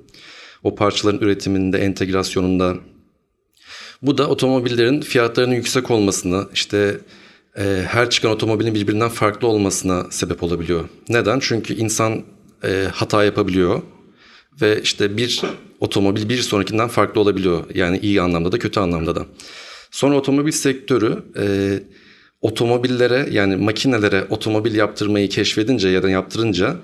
O 0.62 0.74
parçaların 0.74 1.20
üretiminde, 1.20 1.78
entegrasyonunda, 1.78 2.76
bu 4.02 4.18
da 4.18 4.28
otomobillerin 4.28 5.00
fiyatlarının 5.00 5.54
yüksek 5.54 5.90
olmasına, 5.90 6.46
işte 6.54 6.98
e, 7.58 7.84
her 7.86 8.10
çıkan 8.10 8.30
otomobilin 8.30 8.74
birbirinden 8.74 9.08
farklı 9.08 9.48
olmasına 9.48 10.06
sebep 10.10 10.42
olabiliyor. 10.42 10.88
Neden? 11.08 11.38
Çünkü 11.40 11.74
insan 11.74 12.22
e, 12.64 12.86
hata 12.92 13.24
yapabiliyor 13.24 13.82
ve 14.62 14.80
işte 14.82 15.16
bir 15.16 15.42
otomobil 15.80 16.28
bir 16.28 16.38
sonrakinden 16.38 16.88
farklı 16.88 17.20
olabiliyor. 17.20 17.64
Yani 17.74 17.98
iyi 17.98 18.22
anlamda 18.22 18.52
da 18.52 18.58
kötü 18.58 18.80
anlamda 18.80 19.16
da. 19.16 19.26
Sonra 19.90 20.16
otomobil 20.16 20.52
sektörü 20.52 21.22
e, 21.38 21.44
otomobillere 22.40 23.28
yani 23.30 23.56
makinelere 23.56 24.26
otomobil 24.30 24.74
yaptırmayı 24.74 25.28
keşfedince 25.28 25.88
ya 25.88 26.02
da 26.02 26.10
yaptırınca 26.10 26.76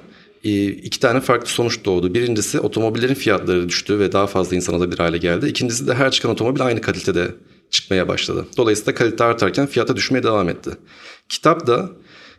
e, 0.44 0.66
iki 0.66 1.00
tane 1.00 1.20
farklı 1.20 1.48
sonuç 1.48 1.84
doğdu. 1.84 2.14
Birincisi 2.14 2.60
otomobillerin 2.60 3.14
fiyatları 3.14 3.68
düştü 3.68 3.98
ve 3.98 4.12
daha 4.12 4.26
fazla 4.26 4.56
insan 4.56 4.74
alabilir 4.74 4.98
hale 4.98 5.18
geldi. 5.18 5.46
İkincisi 5.46 5.86
de 5.86 5.94
her 5.94 6.10
çıkan 6.10 6.30
otomobil 6.30 6.60
aynı 6.60 6.80
kalitede 6.80 7.34
çıkmaya 7.70 8.08
başladı. 8.08 8.46
Dolayısıyla 8.56 8.94
kalite 8.94 9.24
artarken 9.24 9.66
fiyata 9.66 9.96
düşmeye 9.96 10.22
devam 10.22 10.48
etti. 10.48 10.70
Kitap 11.28 11.66
da 11.66 11.90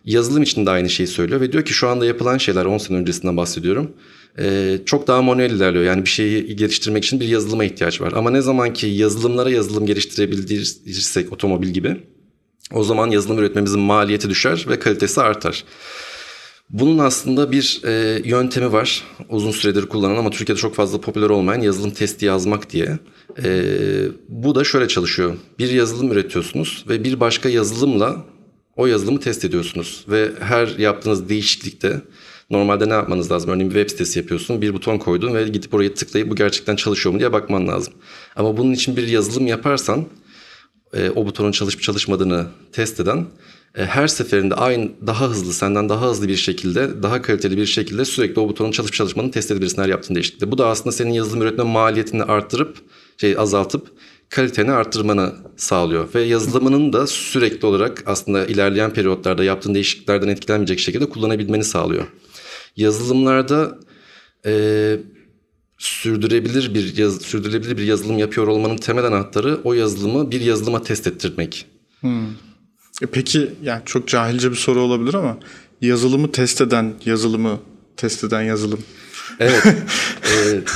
yazılım 0.05 0.43
için 0.43 0.65
de 0.65 0.69
aynı 0.69 0.89
şeyi 0.89 1.07
söylüyor 1.07 1.41
ve 1.41 1.51
diyor 1.51 1.65
ki 1.65 1.73
şu 1.73 1.87
anda 1.87 2.05
yapılan 2.05 2.37
şeyler 2.37 2.65
10 2.65 2.77
sene 2.77 2.97
öncesinden 2.97 3.37
bahsediyorum. 3.37 3.91
Ee, 4.39 4.79
çok 4.85 5.07
daha 5.07 5.21
manuel 5.21 5.51
ilerliyor. 5.51 5.83
Yani 5.83 6.05
bir 6.05 6.09
şeyi 6.09 6.55
geliştirmek 6.55 7.05
için 7.05 7.19
bir 7.19 7.27
yazılıma 7.27 7.65
ihtiyaç 7.65 8.01
var. 8.01 8.13
Ama 8.15 8.29
ne 8.29 8.41
zaman 8.41 8.73
ki 8.73 8.87
yazılımlara 8.87 9.49
yazılım 9.49 9.85
geliştirebilirsek 9.85 11.33
otomobil 11.33 11.67
gibi 11.67 11.97
o 12.73 12.83
zaman 12.83 13.09
yazılım 13.09 13.39
üretmemizin 13.39 13.79
maliyeti 13.79 14.29
düşer 14.29 14.65
ve 14.69 14.79
kalitesi 14.79 15.21
artar. 15.21 15.63
Bunun 16.69 16.97
aslında 16.97 17.51
bir 17.51 17.81
e, 17.85 18.21
yöntemi 18.25 18.71
var. 18.71 19.03
Uzun 19.29 19.51
süredir 19.51 19.85
kullanan 19.85 20.15
ama 20.15 20.29
Türkiye'de 20.29 20.59
çok 20.59 20.75
fazla 20.75 21.01
popüler 21.01 21.29
olmayan 21.29 21.61
yazılım 21.61 21.91
testi 21.91 22.25
yazmak 22.25 22.69
diye. 22.69 22.99
E, 23.43 23.63
bu 24.29 24.55
da 24.55 24.63
şöyle 24.63 24.87
çalışıyor. 24.87 25.35
Bir 25.59 25.69
yazılım 25.69 26.11
üretiyorsunuz 26.11 26.85
ve 26.89 27.03
bir 27.03 27.19
başka 27.19 27.49
yazılımla 27.49 28.25
o 28.75 28.87
yazılımı 28.87 29.19
test 29.19 29.45
ediyorsunuz. 29.45 30.05
Ve 30.07 30.31
her 30.39 30.67
yaptığınız 30.67 31.29
değişiklikte 31.29 32.01
normalde 32.49 32.89
ne 32.89 32.93
yapmanız 32.93 33.31
lazım? 33.31 33.49
Örneğin 33.49 33.69
bir 33.69 33.75
web 33.75 33.89
sitesi 33.89 34.19
yapıyorsun, 34.19 34.61
bir 34.61 34.73
buton 34.73 34.97
koydun 34.97 35.33
ve 35.33 35.47
gidip 35.47 35.73
oraya 35.73 35.93
tıklayıp 35.93 36.29
bu 36.29 36.35
gerçekten 36.35 36.75
çalışıyor 36.75 37.13
mu 37.13 37.19
diye 37.19 37.33
bakman 37.33 37.67
lazım. 37.67 37.93
Ama 38.35 38.57
bunun 38.57 38.73
için 38.73 38.97
bir 38.97 39.07
yazılım 39.07 39.47
yaparsan 39.47 40.05
e, 40.93 41.09
o 41.09 41.25
butonun 41.25 41.51
çalışıp 41.51 41.81
çalışmadığını 41.81 42.47
test 42.71 42.99
eden 42.99 43.25
e, 43.75 43.85
her 43.85 44.07
seferinde 44.07 44.55
aynı 44.55 44.89
daha 45.07 45.29
hızlı 45.29 45.53
senden 45.53 45.89
daha 45.89 46.09
hızlı 46.09 46.27
bir 46.27 46.35
şekilde 46.35 47.03
daha 47.03 47.21
kaliteli 47.21 47.57
bir 47.57 47.65
şekilde 47.65 48.05
sürekli 48.05 48.39
o 48.39 48.49
butonun 48.49 48.71
çalışıp 48.71 48.95
çalışmadığını 48.95 49.31
test 49.31 49.51
edebilirsin 49.51 49.81
her 49.81 49.89
yaptığın 49.89 50.15
değişiklikte. 50.15 50.51
Bu 50.51 50.57
da 50.57 50.67
aslında 50.67 50.91
senin 50.91 51.13
yazılım 51.13 51.41
üretme 51.41 51.63
maliyetini 51.63 52.23
arttırıp 52.23 52.77
şey 53.17 53.35
azaltıp 53.37 53.87
kaliteni 54.29 54.71
arttırmanı 54.71 55.33
sağlıyor. 55.57 56.07
Ve 56.15 56.21
yazılımının 56.21 56.93
da 56.93 57.07
sürekli 57.07 57.65
olarak 57.65 58.03
aslında 58.05 58.45
ilerleyen 58.45 58.93
periyotlarda 58.93 59.43
yaptığın 59.43 59.73
değişikliklerden 59.73 60.27
etkilenmeyecek 60.27 60.79
şekilde 60.79 61.09
kullanabilmeni 61.09 61.63
sağlıyor. 61.63 62.07
Yazılımlarda 62.77 63.79
e, 64.45 64.99
sürdürülebilir 65.77 66.73
bir 66.73 66.97
yaz, 66.97 67.21
sürdürülebilir 67.21 67.77
bir 67.77 67.83
yazılım 67.83 68.17
yapıyor 68.17 68.47
olmanın 68.47 68.77
temel 68.77 69.05
anahtarı 69.05 69.59
o 69.63 69.73
yazılımı 69.73 70.31
bir 70.31 70.41
yazılıma 70.41 70.83
test 70.83 71.07
ettirmek. 71.07 71.65
Hmm. 71.99 72.27
E 73.01 73.05
peki 73.11 73.51
yani 73.63 73.81
çok 73.85 74.07
cahilce 74.07 74.51
bir 74.51 74.55
soru 74.55 74.81
olabilir 74.81 75.13
ama 75.13 75.37
yazılımı 75.81 76.31
test 76.31 76.61
eden 76.61 76.93
yazılımı 77.05 77.59
test 77.97 78.23
eden 78.23 78.41
yazılım. 78.41 78.79
Evet. 79.39 79.63
evet. 80.43 80.71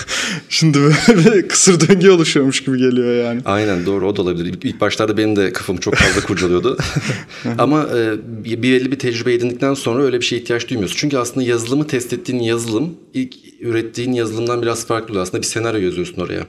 Şimdi 0.49 0.77
böyle 0.79 1.35
bir 1.35 1.47
kısır 1.47 1.87
döngü 1.87 2.09
oluşuyormuş 2.09 2.63
gibi 2.63 2.77
geliyor 2.77 3.25
yani. 3.25 3.41
Aynen 3.45 3.85
doğru 3.85 4.07
o 4.07 4.15
da 4.15 4.21
olabilir. 4.21 4.57
İlk, 4.63 4.81
başlarda 4.81 5.17
benim 5.17 5.35
de 5.35 5.53
kafamı 5.53 5.79
çok 5.79 5.95
fazla 5.95 6.21
kurcalıyordu. 6.21 6.77
Ama 7.57 7.89
e, 7.95 8.13
bir 8.43 8.63
belli 8.63 8.91
bir 8.91 8.99
tecrübe 8.99 9.33
edindikten 9.33 9.73
sonra 9.73 10.03
öyle 10.03 10.19
bir 10.19 10.25
şeye 10.25 10.37
ihtiyaç 10.37 10.69
duymuyorsun. 10.69 10.97
Çünkü 10.97 11.17
aslında 11.17 11.45
yazılımı 11.45 11.87
test 11.87 12.13
ettiğin 12.13 12.39
yazılım 12.39 12.95
ilk 13.13 13.35
ürettiğin 13.61 14.13
yazılımdan 14.13 14.61
biraz 14.61 14.87
farklı. 14.87 15.21
Aslında 15.21 15.41
bir 15.41 15.47
senaryo 15.47 15.81
yazıyorsun 15.81 16.21
oraya. 16.21 16.47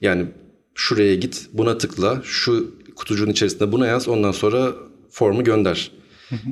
Yani 0.00 0.26
şuraya 0.74 1.14
git, 1.14 1.46
buna 1.52 1.78
tıkla, 1.78 2.22
şu 2.24 2.74
kutucuğun 2.96 3.30
içerisinde 3.30 3.72
buna 3.72 3.86
yaz, 3.86 4.08
ondan 4.08 4.32
sonra 4.32 4.72
formu 5.10 5.44
gönder 5.44 5.90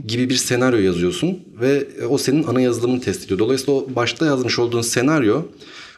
gibi 0.07 0.31
bir 0.31 0.35
senaryo 0.35 0.79
yazıyorsun 0.79 1.39
ve 1.61 1.87
o 2.09 2.19
senin 2.19 2.45
ana 2.45 2.61
yazılımını 2.61 3.01
test 3.01 3.25
ediyor. 3.25 3.39
Dolayısıyla 3.39 3.75
o 3.75 3.87
başta 3.97 4.27
yazmış 4.27 4.59
olduğun 4.59 4.83
senaryo 4.83 5.43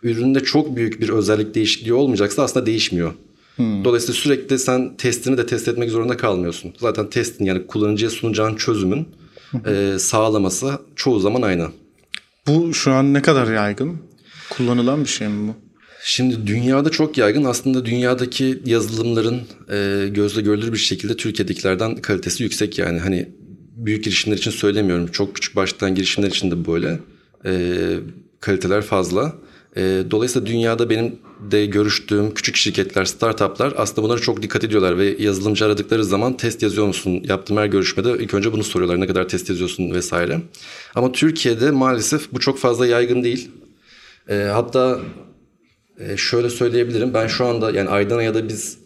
üründe 0.02 0.40
çok 0.40 0.76
büyük 0.76 1.00
bir 1.00 1.08
özellik 1.08 1.54
değişikliği 1.54 1.92
olmayacaksa 1.92 2.42
aslında 2.42 2.66
değişmiyor. 2.66 3.12
Hmm. 3.56 3.84
Dolayısıyla 3.84 4.14
sürekli 4.14 4.58
sen 4.58 4.96
testini 4.96 5.38
de 5.38 5.46
test 5.46 5.68
etmek 5.68 5.90
zorunda 5.90 6.16
kalmıyorsun. 6.16 6.74
Zaten 6.78 7.10
testin 7.10 7.44
yani 7.44 7.66
kullanıcıya 7.66 8.10
sunacağın 8.10 8.56
çözümün 8.56 9.08
e, 9.66 9.96
sağlaması 9.98 10.78
çoğu 10.96 11.20
zaman 11.20 11.42
aynı. 11.42 11.68
Bu 12.46 12.74
şu 12.74 12.92
an 12.92 13.14
ne 13.14 13.22
kadar 13.22 13.52
yaygın? 13.52 13.98
Kullanılan 14.50 15.04
bir 15.04 15.08
şey 15.08 15.28
mi 15.28 15.48
bu? 15.48 15.68
Şimdi 16.04 16.46
dünyada 16.46 16.90
çok 16.90 17.18
yaygın. 17.18 17.44
Aslında 17.44 17.84
dünyadaki 17.84 18.62
yazılımların 18.64 19.40
e, 19.70 20.08
gözle 20.08 20.40
görülür 20.40 20.72
bir 20.72 20.78
şekilde 20.78 21.16
Türkiye'dekilerden 21.16 21.96
kalitesi 21.96 22.42
yüksek 22.42 22.78
yani. 22.78 22.98
Hani 22.98 23.28
büyük 23.78 24.04
girişimler 24.04 24.36
için 24.36 24.50
söylemiyorum. 24.50 25.06
Çok 25.06 25.34
küçük 25.34 25.56
başlayan 25.56 25.94
girişimler 25.94 26.28
için 26.28 26.50
de 26.50 26.66
böyle. 26.66 26.98
E, 27.44 27.74
kaliteler 28.40 28.82
fazla. 28.82 29.32
E, 29.76 30.02
dolayısıyla 30.10 30.46
dünyada 30.46 30.90
benim 30.90 31.18
de 31.50 31.66
görüştüğüm 31.66 32.34
küçük 32.34 32.56
şirketler, 32.56 33.04
startuplar 33.04 33.74
aslında 33.76 34.02
bunlara 34.02 34.18
çok 34.18 34.42
dikkat 34.42 34.64
ediyorlar 34.64 34.98
ve 34.98 35.16
yazılımcı 35.18 35.64
aradıkları 35.64 36.04
zaman 36.04 36.36
test 36.36 36.62
yazıyor 36.62 36.86
musun? 36.86 37.22
Yaptığım 37.24 37.56
her 37.56 37.66
görüşmede 37.66 38.12
ilk 38.18 38.34
önce 38.34 38.52
bunu 38.52 38.64
soruyorlar. 38.64 39.00
Ne 39.00 39.06
kadar 39.06 39.28
test 39.28 39.48
yazıyorsun 39.48 39.90
vesaire. 39.90 40.40
Ama 40.94 41.12
Türkiye'de 41.12 41.70
maalesef 41.70 42.32
bu 42.32 42.40
çok 42.40 42.58
fazla 42.58 42.86
yaygın 42.86 43.24
değil. 43.24 43.50
E, 44.28 44.34
hatta 44.34 45.00
e, 45.98 46.16
şöyle 46.16 46.50
söyleyebilirim. 46.50 47.14
Ben 47.14 47.26
şu 47.26 47.46
anda 47.46 47.70
yani 47.70 47.88
aydan 47.88 48.18
aya 48.18 48.34
da 48.34 48.48
biz 48.48 48.77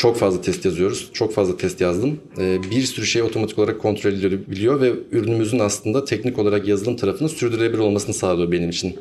çok 0.00 0.16
fazla 0.16 0.40
test 0.40 0.64
yazıyoruz. 0.64 1.10
Çok 1.12 1.34
fazla 1.34 1.56
test 1.56 1.80
yazdım. 1.80 2.20
Ee, 2.38 2.58
bir 2.70 2.82
sürü 2.82 3.06
şey 3.06 3.22
otomatik 3.22 3.58
olarak 3.58 3.80
kontrol 3.80 4.10
edilebiliyor 4.10 4.80
ve 4.80 4.92
ürünümüzün 5.12 5.58
aslında 5.58 6.04
teknik 6.04 6.38
olarak 6.38 6.68
yazılım 6.68 6.96
tarafının 6.96 7.28
sürdürülebilir 7.28 7.78
olmasını 7.78 8.14
sağlıyor 8.14 8.52
benim 8.52 8.70
için. 8.70 8.96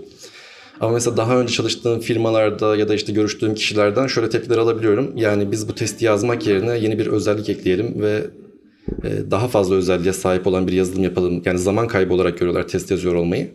Ama 0.79 0.93
mesela 0.93 1.17
daha 1.17 1.39
önce 1.39 1.53
çalıştığım 1.53 1.99
firmalarda 1.99 2.75
ya 2.75 2.89
da 2.89 2.95
işte 2.95 3.13
görüştüğüm 3.13 3.55
kişilerden 3.55 4.07
şöyle 4.07 4.29
tepkiler 4.29 4.57
alabiliyorum. 4.57 5.11
Yani 5.15 5.51
biz 5.51 5.67
bu 5.67 5.75
testi 5.75 6.05
yazmak 6.05 6.47
yerine 6.47 6.77
yeni 6.77 6.99
bir 6.99 7.07
özellik 7.07 7.49
ekleyelim 7.49 8.01
ve 8.01 8.23
e, 9.03 9.31
daha 9.31 9.47
fazla 9.47 9.75
özelliğe 9.75 10.13
sahip 10.13 10.47
olan 10.47 10.67
bir 10.67 10.73
yazılım 10.73 11.03
yapalım. 11.03 11.41
Yani 11.45 11.59
zaman 11.59 11.87
kaybı 11.87 12.13
olarak 12.13 12.39
görüyorlar 12.39 12.67
test 12.67 12.91
yazıyor 12.91 13.15
olmayı. 13.15 13.51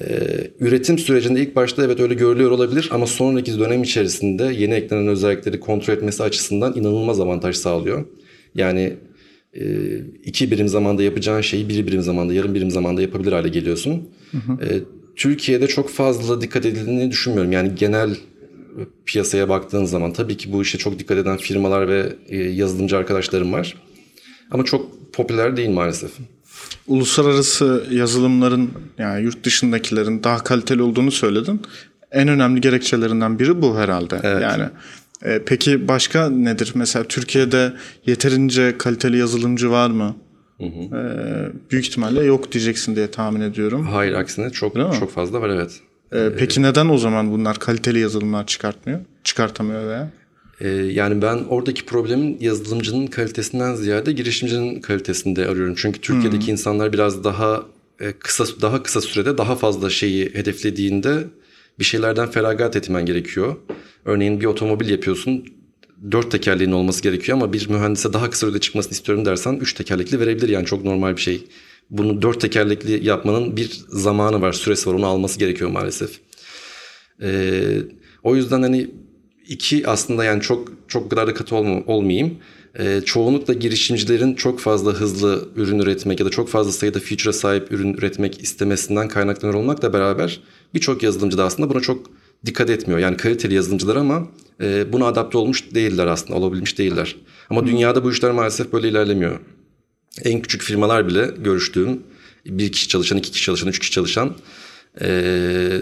Ee, 0.00 0.50
üretim 0.60 0.98
sürecinde 0.98 1.40
ilk 1.40 1.56
başta 1.56 1.84
evet 1.84 2.00
öyle 2.00 2.14
görülüyor 2.14 2.50
olabilir 2.50 2.88
ama 2.92 3.06
sonraki 3.06 3.58
dönem 3.58 3.82
içerisinde 3.82 4.44
yeni 4.44 4.74
eklenen 4.74 5.06
özellikleri 5.08 5.60
kontrol 5.60 5.94
etmesi 5.94 6.22
açısından 6.22 6.76
inanılmaz 6.76 7.20
avantaj 7.20 7.56
sağlıyor. 7.56 8.04
Yani 8.54 8.96
e, 9.54 9.64
iki 10.24 10.50
birim 10.50 10.68
zamanda 10.68 11.02
yapacağın 11.02 11.40
şeyi 11.40 11.68
bir 11.68 11.86
birim 11.86 12.02
zamanda, 12.02 12.34
yarım 12.34 12.54
birim 12.54 12.70
zamanda 12.70 13.02
yapabilir 13.02 13.32
hale 13.32 13.48
geliyorsun. 13.48 14.08
Hı 14.30 14.38
hı. 14.38 14.64
E, 14.64 14.68
Türkiye'de 15.16 15.66
çok 15.66 15.90
fazla 15.90 16.40
dikkat 16.40 16.66
edildiğini 16.66 17.10
düşünmüyorum. 17.10 17.52
Yani 17.52 17.74
genel 17.74 18.16
piyasaya 19.06 19.48
baktığın 19.48 19.84
zaman 19.84 20.12
tabii 20.12 20.36
ki 20.36 20.52
bu 20.52 20.62
işe 20.62 20.78
çok 20.78 20.98
dikkat 20.98 21.18
eden 21.18 21.36
firmalar 21.36 21.88
ve 21.88 22.12
e, 22.28 22.36
yazılımcı 22.36 22.96
arkadaşlarım 22.96 23.52
var. 23.52 23.74
Ama 24.50 24.64
çok 24.64 25.12
popüler 25.12 25.56
değil 25.56 25.70
maalesef 25.70 26.10
uluslararası 26.86 27.86
yazılımların 27.90 28.70
yani 28.98 29.22
yurt 29.22 29.44
dışındakilerin 29.44 30.22
daha 30.24 30.38
kaliteli 30.38 30.82
olduğunu 30.82 31.10
söyledin. 31.10 31.62
En 32.12 32.28
önemli 32.28 32.60
gerekçelerinden 32.60 33.38
biri 33.38 33.62
bu 33.62 33.78
herhalde. 33.78 34.20
Evet. 34.22 34.42
Yani 34.42 34.64
e, 35.24 35.42
peki 35.46 35.88
başka 35.88 36.30
nedir? 36.30 36.72
Mesela 36.74 37.04
Türkiye'de 37.04 37.72
yeterince 38.06 38.78
kaliteli 38.78 39.16
yazılımcı 39.18 39.70
var 39.70 39.90
mı? 39.90 40.16
Hı 40.58 40.64
hı. 40.64 40.96
E, 40.96 41.70
büyük 41.70 41.86
ihtimalle 41.86 42.24
yok 42.24 42.52
diyeceksin 42.52 42.96
diye 42.96 43.10
tahmin 43.10 43.40
ediyorum. 43.40 43.86
Hayır 43.86 44.14
aksine 44.14 44.50
çok 44.50 44.74
çok 44.74 45.12
fazla 45.12 45.40
var 45.40 45.48
evet. 45.48 45.80
E, 46.12 46.28
peki 46.38 46.62
neden 46.62 46.88
o 46.88 46.98
zaman 46.98 47.32
bunlar 47.32 47.58
kaliteli 47.58 47.98
yazılımlar 47.98 48.46
çıkartmıyor? 48.46 49.00
Çıkartamıyor 49.24 49.88
veya? 49.88 50.10
Ee, 50.60 50.68
yani 50.68 51.22
ben 51.22 51.38
oradaki 51.48 51.84
problemin 51.84 52.38
yazılımcının 52.40 53.06
kalitesinden 53.06 53.74
ziyade 53.74 54.12
girişimcinin 54.12 54.80
kalitesinde 54.80 55.46
arıyorum. 55.46 55.74
Çünkü 55.76 56.00
Türkiye'deki 56.00 56.46
hmm. 56.46 56.52
insanlar 56.52 56.92
biraz 56.92 57.24
daha 57.24 57.66
e, 58.00 58.12
kısa 58.12 58.44
daha 58.62 58.82
kısa 58.82 59.00
sürede 59.00 59.38
daha 59.38 59.56
fazla 59.56 59.90
şeyi 59.90 60.34
hedeflediğinde 60.34 61.24
bir 61.78 61.84
şeylerden 61.84 62.30
feragat 62.30 62.76
etmen 62.76 63.06
gerekiyor. 63.06 63.56
Örneğin 64.04 64.40
bir 64.40 64.46
otomobil 64.46 64.88
yapıyorsun. 64.88 65.44
Dört 66.10 66.30
tekerleğin 66.30 66.72
olması 66.72 67.02
gerekiyor 67.02 67.38
ama 67.38 67.52
bir 67.52 67.68
mühendise 67.68 68.12
daha 68.12 68.30
kısa 68.30 68.46
sürede 68.46 68.60
çıkmasını 68.60 68.92
istiyorum 68.92 69.24
dersen 69.24 69.52
üç 69.52 69.72
tekerlekli 69.72 70.20
verebilir 70.20 70.48
yani 70.48 70.66
çok 70.66 70.84
normal 70.84 71.16
bir 71.16 71.20
şey. 71.20 71.44
Bunu 71.90 72.22
dört 72.22 72.40
tekerlekli 72.40 73.06
yapmanın 73.06 73.56
bir 73.56 73.80
zamanı 73.88 74.40
var, 74.40 74.52
süresi 74.52 74.90
var. 74.90 74.94
Onu 74.94 75.06
alması 75.06 75.38
gerekiyor 75.38 75.70
maalesef. 75.70 76.10
Ee, 77.22 77.78
o 78.22 78.36
yüzden 78.36 78.62
hani 78.62 78.90
iki 79.50 79.88
aslında 79.88 80.24
yani 80.24 80.42
çok 80.42 80.72
çok 80.88 81.10
kadar 81.10 81.26
da 81.26 81.34
katı 81.34 81.56
olma, 81.56 81.82
olmayayım. 81.86 82.38
E, 82.78 83.00
çoğunlukla 83.04 83.54
girişimcilerin 83.54 84.34
çok 84.34 84.60
fazla 84.60 84.92
hızlı 84.92 85.48
ürün 85.56 85.78
üretmek 85.78 86.20
ya 86.20 86.26
da 86.26 86.30
çok 86.30 86.48
fazla 86.48 86.72
sayıda 86.72 87.00
feature'a 87.00 87.32
sahip 87.32 87.72
ürün 87.72 87.94
üretmek 87.94 88.42
istemesinden 88.42 89.08
kaynaklanır 89.08 89.54
olmakla 89.54 89.92
beraber 89.92 90.40
birçok 90.74 91.02
yazılımcı 91.02 91.38
da 91.38 91.44
aslında 91.44 91.70
buna 91.70 91.80
çok 91.80 92.10
dikkat 92.46 92.70
etmiyor. 92.70 93.00
Yani 93.00 93.16
kaliteli 93.16 93.54
yazılımcılar 93.54 93.96
ama 93.96 94.28
e, 94.60 94.92
buna 94.92 95.06
adapte 95.06 95.38
olmuş 95.38 95.74
değiller 95.74 96.06
aslında, 96.06 96.38
olabilmiş 96.38 96.78
değiller. 96.78 97.16
Ama 97.50 97.60
hmm. 97.60 97.68
dünyada 97.68 98.04
bu 98.04 98.12
işler 98.12 98.30
maalesef 98.30 98.72
böyle 98.72 98.88
ilerlemiyor. 98.88 99.40
En 100.22 100.42
küçük 100.42 100.62
firmalar 100.62 101.08
bile 101.08 101.30
görüştüğüm 101.38 102.02
bir 102.46 102.72
kişi 102.72 102.88
çalışan, 102.88 103.18
iki 103.18 103.30
kişi 103.30 103.44
çalışan, 103.44 103.68
üç 103.68 103.78
kişi 103.78 103.92
çalışan 103.92 104.34
ee, 105.00 105.80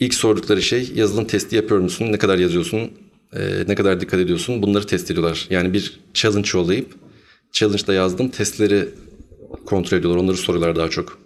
ilk 0.00 0.14
sordukları 0.14 0.62
şey 0.62 0.92
yazılım 0.94 1.24
testi 1.24 1.56
yapıyor 1.56 1.80
musun? 1.80 2.12
Ne 2.12 2.18
kadar 2.18 2.38
yazıyorsun? 2.38 2.90
Ee, 3.36 3.64
ne 3.68 3.74
kadar 3.74 4.00
dikkat 4.00 4.20
ediyorsun? 4.20 4.62
Bunları 4.62 4.86
test 4.86 5.10
ediyorlar. 5.10 5.46
Yani 5.50 5.72
bir 5.72 6.00
challenge 6.14 6.48
yollayıp 6.54 6.94
challenge'da 7.52 7.94
yazdım 7.94 8.28
testleri 8.28 8.88
kontrol 9.66 9.98
ediyorlar. 9.98 10.20
Onları 10.22 10.36
soruyorlar 10.36 10.76
daha 10.76 10.90
çok. 10.90 11.18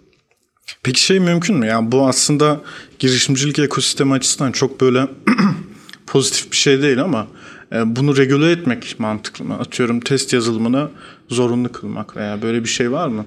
Peki 0.83 1.03
şey 1.03 1.19
mümkün 1.19 1.55
mü? 1.55 1.67
Yani 1.67 1.91
bu 1.91 2.07
aslında 2.07 2.61
girişimcilik 2.99 3.59
ekosistemi 3.59 4.13
açısından 4.13 4.51
çok 4.51 4.81
böyle 4.81 5.07
pozitif 6.07 6.51
bir 6.51 6.57
şey 6.57 6.81
değil 6.81 7.01
ama 7.01 7.19
e, 7.21 7.40
bunu 7.71 8.17
regüle 8.17 8.51
etmek 8.51 8.95
mantıklı 8.99 9.45
mı? 9.45 9.59
Atıyorum 9.59 9.99
test 9.99 10.33
yazılımını 10.33 10.89
zorunlu 11.29 11.71
kılmak 11.71 12.17
veya 12.17 12.41
böyle 12.41 12.63
bir 12.63 12.69
şey 12.69 12.91
var 12.91 13.07
mı? 13.07 13.25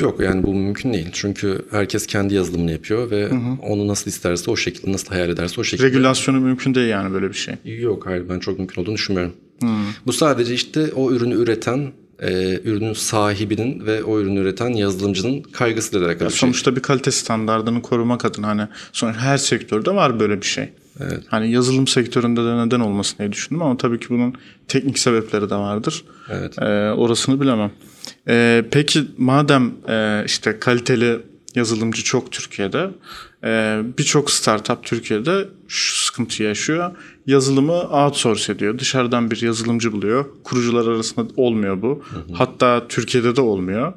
Yok 0.00 0.20
yani 0.20 0.42
bu 0.42 0.54
mümkün 0.54 0.92
değil. 0.92 1.08
Çünkü 1.12 1.62
herkes 1.70 2.06
kendi 2.06 2.34
yazılımını 2.34 2.72
yapıyor 2.72 3.10
ve 3.10 3.28
hı 3.28 3.34
hı. 3.34 3.56
onu 3.62 3.88
nasıl 3.88 4.10
isterse 4.10 4.50
o 4.50 4.56
şekilde, 4.56 4.92
nasıl 4.92 5.08
hayal 5.08 5.28
ederse 5.28 5.60
o 5.60 5.64
şekilde. 5.64 5.86
Regülasyonu 5.86 6.40
mümkün 6.40 6.74
değil 6.74 6.88
yani 6.88 7.12
böyle 7.12 7.28
bir 7.28 7.34
şey. 7.34 7.54
Yok 7.64 8.06
hayır 8.06 8.28
ben 8.28 8.38
çok 8.38 8.58
mümkün 8.58 8.82
olduğunu 8.82 8.94
düşünmüyorum. 8.94 9.32
Hı. 9.62 9.68
Bu 10.06 10.12
sadece 10.12 10.54
işte 10.54 10.92
o 10.92 11.12
ürünü 11.12 11.34
üreten 11.34 11.92
e, 12.22 12.60
ürünün 12.64 12.92
sahibinin 12.92 13.86
ve 13.86 14.04
o 14.04 14.20
ürünü 14.20 14.38
üreten 14.38 14.68
yazılımcının 14.68 15.42
kaygısıyla 15.42 16.06
alakalı 16.06 16.24
ya 16.24 16.28
bir 16.28 16.34
şey. 16.34 16.40
Sonuçta 16.40 16.76
bir 16.76 16.82
kalite 16.82 17.10
standartını 17.10 17.82
korumak 17.82 18.24
adına 18.24 18.48
hani 18.48 18.68
sonuçta 18.92 19.22
her 19.22 19.36
sektörde 19.36 19.94
var 19.94 20.20
böyle 20.20 20.40
bir 20.40 20.46
şey. 20.46 20.68
Evet. 21.00 21.22
Hani 21.28 21.50
yazılım 21.50 21.86
sektöründe 21.86 22.44
de 22.44 22.66
neden 22.66 22.80
olmasın 22.80 23.18
diye 23.18 23.32
düşündüm 23.32 23.62
ama 23.62 23.76
tabii 23.76 24.00
ki 24.00 24.06
bunun 24.10 24.34
teknik 24.68 24.98
sebepleri 24.98 25.50
de 25.50 25.54
vardır. 25.54 26.04
Evet. 26.30 26.58
Ee, 26.58 26.90
orasını 26.90 27.40
bilemem. 27.40 27.70
Ee, 28.28 28.64
peki 28.70 29.04
madem 29.18 29.72
e, 29.88 30.22
işte 30.26 30.58
kaliteli 30.58 31.18
yazılımcı 31.54 32.04
çok 32.04 32.32
Türkiye'de, 32.32 32.90
e, 33.46 33.82
birçok 33.98 34.30
startup 34.30 34.84
Türkiye'de 34.84 35.48
şu 35.68 36.04
sıkıntı 36.04 36.42
yaşıyor. 36.42 36.90
Yazılımı 37.26 37.72
outsource 37.72 38.52
ediyor. 38.52 38.78
Dışarıdan 38.78 39.30
bir 39.30 39.42
yazılımcı 39.42 39.92
buluyor. 39.92 40.24
Kurucular 40.44 40.86
arasında 40.86 41.26
olmuyor 41.36 41.82
bu. 41.82 42.02
Hı 42.08 42.16
hı. 42.16 42.22
Hatta 42.32 42.88
Türkiye'de 42.88 43.36
de 43.36 43.40
olmuyor. 43.40 43.92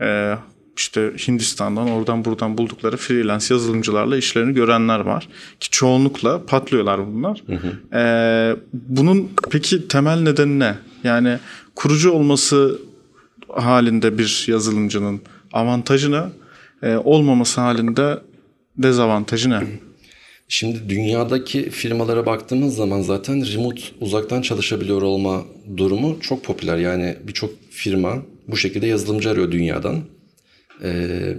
E, 0.00 0.38
işte 0.76 1.12
Hindistan'dan 1.28 1.90
oradan 1.90 2.24
buradan 2.24 2.58
buldukları 2.58 2.96
freelance 2.96 3.54
yazılımcılarla 3.54 4.16
işlerini 4.16 4.54
görenler 4.54 5.00
var. 5.00 5.28
Ki 5.60 5.70
çoğunlukla 5.70 6.46
patlıyorlar 6.46 7.06
bunlar. 7.06 7.42
Hı 7.46 7.54
hı. 7.54 7.96
Ee, 7.98 8.56
bunun 8.72 9.30
peki 9.50 9.88
temel 9.88 10.20
nedeni 10.20 10.58
ne? 10.58 10.74
Yani 11.04 11.38
kurucu 11.74 12.10
olması 12.10 12.78
halinde 13.48 14.18
bir 14.18 14.44
yazılımcının 14.48 15.20
avantajı 15.52 16.12
ne? 16.12 16.22
Ee, 16.82 16.96
olmaması 16.96 17.60
halinde 17.60 18.18
dezavantajı 18.78 19.50
ne? 19.50 19.60
Şimdi 20.48 20.88
dünyadaki 20.88 21.70
firmalara 21.70 22.26
baktığımız 22.26 22.76
zaman 22.76 23.00
zaten 23.00 23.52
remote 23.52 23.82
uzaktan 24.00 24.42
çalışabiliyor 24.42 25.02
olma 25.02 25.44
durumu 25.76 26.20
çok 26.20 26.44
popüler. 26.44 26.76
Yani 26.76 27.16
birçok 27.26 27.50
firma 27.70 28.22
bu 28.48 28.56
şekilde 28.56 28.86
yazılımcı 28.86 29.30
arıyor 29.30 29.50
dünyadan. 29.52 30.00
Ee, 30.82 31.36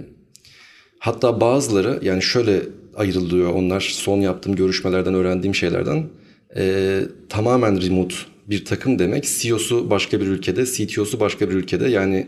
hatta 0.98 1.40
bazıları 1.40 1.98
yani 2.02 2.22
şöyle 2.22 2.62
ayrılıyor 2.96 3.54
onlar 3.54 3.80
son 3.80 4.20
yaptığım 4.20 4.56
görüşmelerden 4.56 5.14
öğrendiğim 5.14 5.54
şeylerden. 5.54 6.06
Ee, 6.56 7.00
tamamen 7.28 7.82
remote 7.82 8.14
bir 8.46 8.64
takım 8.64 8.98
demek. 8.98 9.24
CEO'su 9.24 9.90
başka 9.90 10.20
bir 10.20 10.26
ülkede, 10.26 10.66
CTO'su 10.66 11.20
başka 11.20 11.50
bir 11.50 11.54
ülkede. 11.54 11.88
Yani 11.88 12.26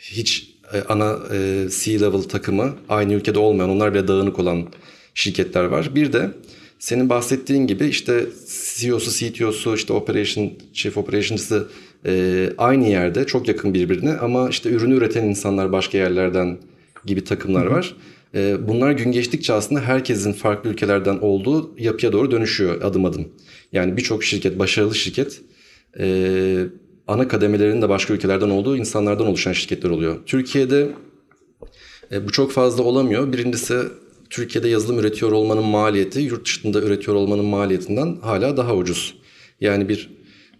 hiç 0.00 0.51
ana 0.88 1.18
e, 1.32 1.68
C-level 1.70 2.22
takımı 2.22 2.74
aynı 2.88 3.14
ülkede 3.14 3.38
olmayan, 3.38 3.70
onlar 3.70 3.94
bile 3.94 4.08
dağınık 4.08 4.38
olan 4.38 4.66
şirketler 5.14 5.64
var. 5.64 5.90
Bir 5.94 6.12
de 6.12 6.30
senin 6.78 7.08
bahsettiğin 7.08 7.66
gibi 7.66 7.84
işte 7.84 8.26
CEO'su, 8.76 9.10
CTO'su, 9.10 9.74
işte 9.74 9.92
operation, 9.92 10.52
chief 10.72 10.96
operations'ı 10.96 11.68
e, 12.06 12.48
aynı 12.58 12.88
yerde 12.88 13.26
çok 13.26 13.48
yakın 13.48 13.74
birbirine 13.74 14.12
ama 14.12 14.48
işte 14.48 14.70
ürünü 14.70 14.94
üreten 14.94 15.24
insanlar 15.24 15.72
başka 15.72 15.98
yerlerden 15.98 16.58
gibi 17.06 17.24
takımlar 17.24 17.66
var. 17.66 17.96
E, 18.34 18.68
bunlar 18.68 18.92
gün 18.92 19.12
geçtikçe 19.12 19.52
aslında 19.52 19.80
herkesin 19.80 20.32
farklı 20.32 20.70
ülkelerden 20.70 21.18
olduğu 21.18 21.74
yapıya 21.78 22.12
doğru 22.12 22.30
dönüşüyor 22.30 22.82
adım 22.82 23.04
adım. 23.04 23.28
Yani 23.72 23.96
birçok 23.96 24.24
şirket, 24.24 24.58
başarılı 24.58 24.94
şirket 24.94 25.40
e, 25.98 26.64
ana 27.12 27.28
kademelerin 27.28 27.82
de 27.82 27.88
başka 27.88 28.14
ülkelerden 28.14 28.50
olduğu 28.50 28.76
insanlardan 28.76 29.26
oluşan 29.26 29.52
şirketler 29.52 29.90
oluyor. 29.90 30.16
Türkiye'de 30.26 30.88
e, 32.12 32.24
bu 32.26 32.32
çok 32.32 32.52
fazla 32.52 32.82
olamıyor. 32.82 33.32
Birincisi 33.32 33.78
Türkiye'de 34.30 34.68
yazılım 34.68 34.98
üretiyor 34.98 35.32
olmanın 35.32 35.64
maliyeti 35.64 36.20
yurt 36.20 36.44
dışında 36.44 36.80
üretiyor 36.80 37.16
olmanın 37.16 37.44
maliyetinden 37.44 38.16
hala 38.22 38.56
daha 38.56 38.74
ucuz. 38.74 39.14
Yani 39.60 39.88
bir 39.88 40.10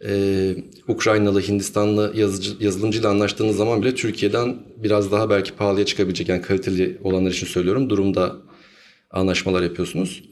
e, 0.05 0.55
Ukraynalı, 0.89 1.41
Hindistanlı 1.43 2.13
yazıcı, 2.17 2.51
yazılımcıyla 2.61 3.11
anlaştığınız 3.11 3.57
zaman 3.57 3.83
bile 3.83 3.95
Türkiye'den 3.95 4.57
biraz 4.77 5.13
daha 5.13 5.31
belki 5.31 5.53
pahalıya 5.53 5.87
çıkabilecek 5.87 6.29
yani 6.29 6.43
kaliteli 6.43 6.99
olanlar 7.05 7.31
için 7.31 7.47
söylüyorum 7.47 7.91
durumda 7.91 8.37
anlaşmalar 9.11 9.63
yapıyorsunuz. 9.63 10.23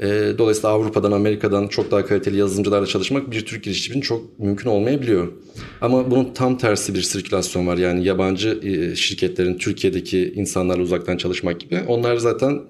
E, 0.00 0.32
dolayısıyla 0.38 0.68
Avrupa'dan, 0.68 1.12
Amerika'dan 1.12 1.68
çok 1.68 1.90
daha 1.90 2.06
kaliteli 2.06 2.36
yazılımcılarla 2.36 2.86
çalışmak 2.86 3.30
bir 3.30 3.46
Türk 3.46 3.64
girişimcinin 3.64 4.02
çok 4.02 4.38
mümkün 4.38 4.70
olmayabiliyor. 4.70 5.32
Ama 5.80 6.10
bunun 6.10 6.32
tam 6.34 6.58
tersi 6.58 6.94
bir 6.94 7.02
sirkülasyon 7.02 7.66
var. 7.66 7.76
Yani 7.76 8.04
yabancı 8.04 8.60
e, 8.62 8.96
şirketlerin 8.96 9.58
Türkiye'deki 9.58 10.32
insanlarla 10.36 10.82
uzaktan 10.82 11.16
çalışmak 11.16 11.60
gibi. 11.60 11.80
Onlar 11.86 12.16
zaten 12.16 12.60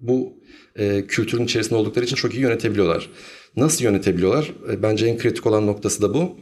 bu 0.00 0.32
e, 0.76 1.06
kültürün 1.08 1.44
içerisinde 1.44 1.74
oldukları 1.74 2.04
için 2.04 2.16
çok 2.16 2.34
iyi 2.34 2.40
yönetebiliyorlar. 2.40 3.10
Nasıl 3.56 3.84
yönetebiliyorlar? 3.84 4.52
E, 4.72 4.82
bence 4.82 5.06
en 5.06 5.18
kritik 5.18 5.46
olan 5.46 5.66
noktası 5.66 6.02
da 6.02 6.14
bu. 6.14 6.36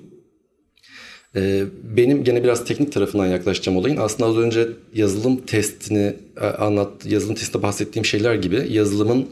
E, 1.37 1.64
benim 1.96 2.24
gene 2.24 2.44
biraz 2.44 2.64
teknik 2.64 2.92
tarafından 2.92 3.26
yaklaşacağım 3.26 3.78
olayın. 3.78 3.96
Aslında 3.96 4.30
az 4.30 4.37
önce 4.37 4.68
yazılım 4.94 5.37
testini 5.37 6.16
e, 6.40 6.46
anlat, 6.46 7.07
yazılım 7.07 7.35
testinde 7.35 7.62
bahsettiğim 7.62 8.04
şeyler 8.04 8.35
gibi 8.35 8.66
yazılımın 8.70 9.26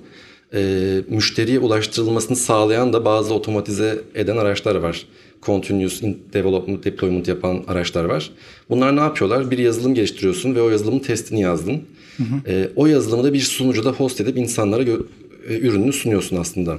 e, 0.55 1.01
müşteriye 1.09 1.59
ulaştırılmasını 1.59 2.37
sağlayan 2.37 2.93
da 2.93 3.05
bazı 3.05 3.35
otomatize 3.35 4.01
eden 4.15 4.37
araçlar 4.37 4.75
var. 4.75 5.07
Continuous 5.43 6.03
Development 6.33 6.85
Deployment 6.85 7.29
yapan 7.29 7.65
araçlar 7.67 8.05
var. 8.05 8.31
Bunlar 8.71 8.97
ne 8.97 9.01
yapıyorlar? 9.01 9.51
Bir 9.51 9.59
yazılım 9.59 9.95
geliştiriyorsun 9.95 10.55
ve 10.55 10.63
o 10.63 10.71
yazılımın 10.71 10.99
testini 10.99 11.41
yazdın. 11.41 11.83
Hı 12.17 12.23
hı. 12.23 12.53
E, 12.53 12.69
o 12.77 12.87
yazılımı 12.87 13.25
da 13.25 13.33
bir 13.33 13.41
sunucuda 13.41 13.91
host 13.91 14.21
edip 14.21 14.37
insanlara 14.37 14.83
gö- 14.83 15.05
e, 15.49 15.59
ürününü 15.59 15.93
sunuyorsun 15.93 16.37
aslında. 16.37 16.79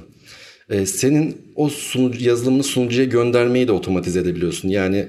E, 0.70 0.86
senin 0.86 1.36
o 1.56 1.68
sunucu, 1.68 2.24
yazılımını 2.24 2.62
sunucuya 2.62 3.04
göndermeyi 3.04 3.68
de 3.68 3.72
otomatize 3.72 4.20
edebiliyorsun. 4.20 4.68
Yani 4.68 5.06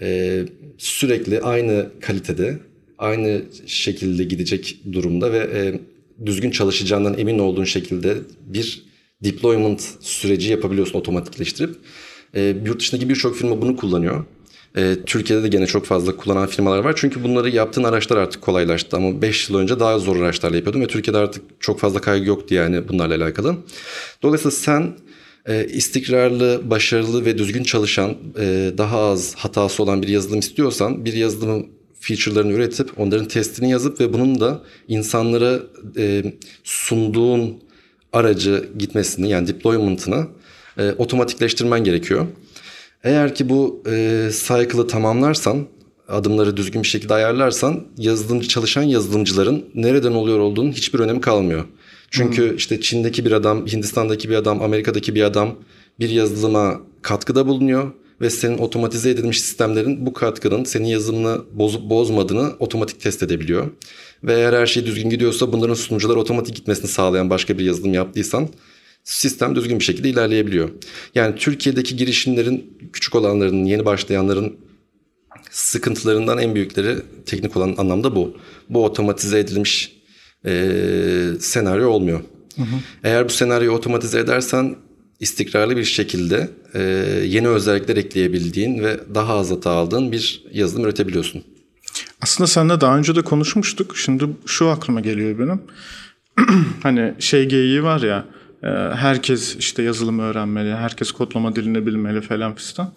e, 0.00 0.40
sürekli 0.78 1.40
aynı 1.40 1.86
kalitede, 2.00 2.58
aynı 2.98 3.42
şekilde 3.66 4.24
gidecek 4.24 4.78
durumda 4.92 5.32
ve 5.32 5.38
e, 5.38 5.80
düzgün 6.26 6.50
çalışacağından 6.50 7.18
emin 7.18 7.38
olduğun 7.38 7.64
şekilde 7.64 8.16
bir 8.40 8.82
deployment 9.24 9.82
süreci 10.00 10.50
yapabiliyorsun 10.50 10.98
otomatikleştirip. 10.98 11.76
E, 12.34 12.56
yurt 12.64 12.80
dışındaki 12.80 13.08
birçok 13.08 13.36
firma 13.36 13.62
bunu 13.62 13.76
kullanıyor. 13.76 14.24
E, 14.76 14.96
Türkiye'de 15.06 15.42
de 15.42 15.48
gene 15.48 15.66
çok 15.66 15.84
fazla 15.84 16.16
kullanan 16.16 16.46
firmalar 16.46 16.78
var. 16.78 16.94
Çünkü 16.96 17.24
bunları 17.24 17.50
yaptığın 17.50 17.84
araçlar 17.84 18.16
artık 18.16 18.42
kolaylaştı. 18.42 18.96
Ama 18.96 19.22
5 19.22 19.50
yıl 19.50 19.58
önce 19.58 19.80
daha 19.80 19.98
zor 19.98 20.16
araçlarla 20.16 20.56
yapıyordum. 20.56 20.82
Ve 20.82 20.86
Türkiye'de 20.86 21.18
artık 21.18 21.42
çok 21.60 21.80
fazla 21.80 22.00
kaygı 22.00 22.26
yoktu 22.26 22.54
yani 22.54 22.88
bunlarla 22.88 23.14
alakalı. 23.24 23.56
Dolayısıyla 24.22 24.50
sen 24.50 24.96
e, 25.46 25.66
istikrarlı, 25.66 26.60
başarılı 26.64 27.24
ve 27.24 27.38
düzgün 27.38 27.62
çalışan, 27.62 28.16
e, 28.38 28.72
daha 28.78 28.98
az 28.98 29.34
hatası 29.34 29.82
olan 29.82 30.02
bir 30.02 30.08
yazılım 30.08 30.38
istiyorsan 30.38 31.04
bir 31.04 31.12
yazılımın 31.12 31.77
feature'larını 32.00 32.52
üretip 32.52 33.00
onların 33.00 33.28
testini 33.28 33.70
yazıp 33.70 34.00
ve 34.00 34.12
bunun 34.12 34.40
da 34.40 34.62
insanlara 34.88 35.58
e, 35.96 36.24
sunduğun 36.64 37.62
aracı 38.12 38.68
gitmesini 38.78 39.30
yani 39.30 39.48
deployment'ını 39.48 40.26
e, 40.78 40.92
otomatikleştirmen 40.92 41.84
gerekiyor. 41.84 42.26
Eğer 43.04 43.34
ki 43.34 43.48
bu 43.48 43.82
e, 43.86 44.28
cycle'ı 44.32 44.86
tamamlarsan, 44.86 45.66
adımları 46.08 46.56
düzgün 46.56 46.82
bir 46.82 46.88
şekilde 46.88 47.14
ayarlarsan 47.14 47.84
yazılımcı 47.98 48.48
çalışan 48.48 48.82
yazılımcıların 48.82 49.64
nereden 49.74 50.12
oluyor 50.12 50.38
olduğunun 50.38 50.72
hiçbir 50.72 50.98
önemi 50.98 51.20
kalmıyor. 51.20 51.64
Çünkü 52.10 52.50
hmm. 52.50 52.56
işte 52.56 52.80
Çin'deki 52.80 53.24
bir 53.24 53.32
adam, 53.32 53.66
Hindistan'daki 53.66 54.30
bir 54.30 54.34
adam, 54.34 54.62
Amerika'daki 54.62 55.14
bir 55.14 55.22
adam 55.22 55.54
bir 56.00 56.08
yazılıma 56.08 56.80
katkıda 57.02 57.46
bulunuyor 57.46 57.92
ve 58.20 58.30
senin 58.30 58.58
otomatize 58.58 59.10
edilmiş 59.10 59.40
sistemlerin 59.40 60.06
bu 60.06 60.12
katkının 60.12 60.64
senin 60.64 60.86
yazılımını 60.86 61.40
bozup 61.52 61.90
bozmadığını 61.90 62.52
otomatik 62.58 63.00
test 63.00 63.22
edebiliyor. 63.22 63.70
Ve 64.24 64.34
eğer 64.34 64.52
her 64.52 64.66
şey 64.66 64.86
düzgün 64.86 65.10
gidiyorsa 65.10 65.52
bunların 65.52 65.74
sunucular 65.74 66.16
otomatik 66.16 66.56
gitmesini 66.56 66.88
sağlayan 66.88 67.30
başka 67.30 67.58
bir 67.58 67.64
yazılım 67.64 67.94
yaptıysan 67.94 68.48
sistem 69.04 69.56
düzgün 69.56 69.78
bir 69.78 69.84
şekilde 69.84 70.08
ilerleyebiliyor. 70.08 70.70
Yani 71.14 71.36
Türkiye'deki 71.36 71.96
girişimlerin 71.96 72.78
küçük 72.92 73.14
olanların, 73.14 73.64
yeni 73.64 73.84
başlayanların 73.84 74.56
sıkıntılarından 75.50 76.38
en 76.38 76.54
büyükleri 76.54 76.96
teknik 77.26 77.56
olan 77.56 77.74
anlamda 77.78 78.16
bu. 78.16 78.36
Bu 78.68 78.84
otomatize 78.84 79.38
edilmiş 79.38 79.98
e, 80.46 80.72
senaryo 81.40 81.88
olmuyor. 81.88 82.20
Hı 82.56 82.62
hı. 82.62 82.76
Eğer 83.04 83.24
bu 83.24 83.28
senaryoyu 83.32 83.76
otomatize 83.76 84.18
edersen 84.18 84.76
istikrarlı 85.20 85.76
bir 85.76 85.84
şekilde 85.84 86.50
e, 86.74 86.80
yeni 87.26 87.48
özellikler 87.48 87.96
ekleyebildiğin 87.96 88.84
ve 88.84 89.00
daha 89.14 89.34
az 89.34 89.50
hata 89.50 89.70
aldığın 89.70 90.12
bir 90.12 90.42
yazılım 90.52 90.84
üretebiliyorsun. 90.84 91.44
Aslında 92.20 92.48
seninle 92.48 92.80
daha 92.80 92.98
önce 92.98 93.16
de 93.16 93.22
konuşmuştuk. 93.22 93.96
Şimdi 93.96 94.24
şu 94.46 94.68
aklıma 94.68 95.00
geliyor 95.00 95.38
benim. 95.38 95.62
hani 96.82 97.14
şey 97.18 97.48
geyiği 97.48 97.82
var 97.82 98.00
ya 98.00 98.24
e, 98.62 98.68
herkes 98.94 99.56
işte 99.56 99.82
yazılım 99.82 100.18
öğrenmeli, 100.18 100.74
herkes 100.74 101.12
kodlama 101.12 101.56
dilini 101.56 101.86
bilmeli 101.86 102.20
falan 102.20 102.54
fistan. 102.54 102.92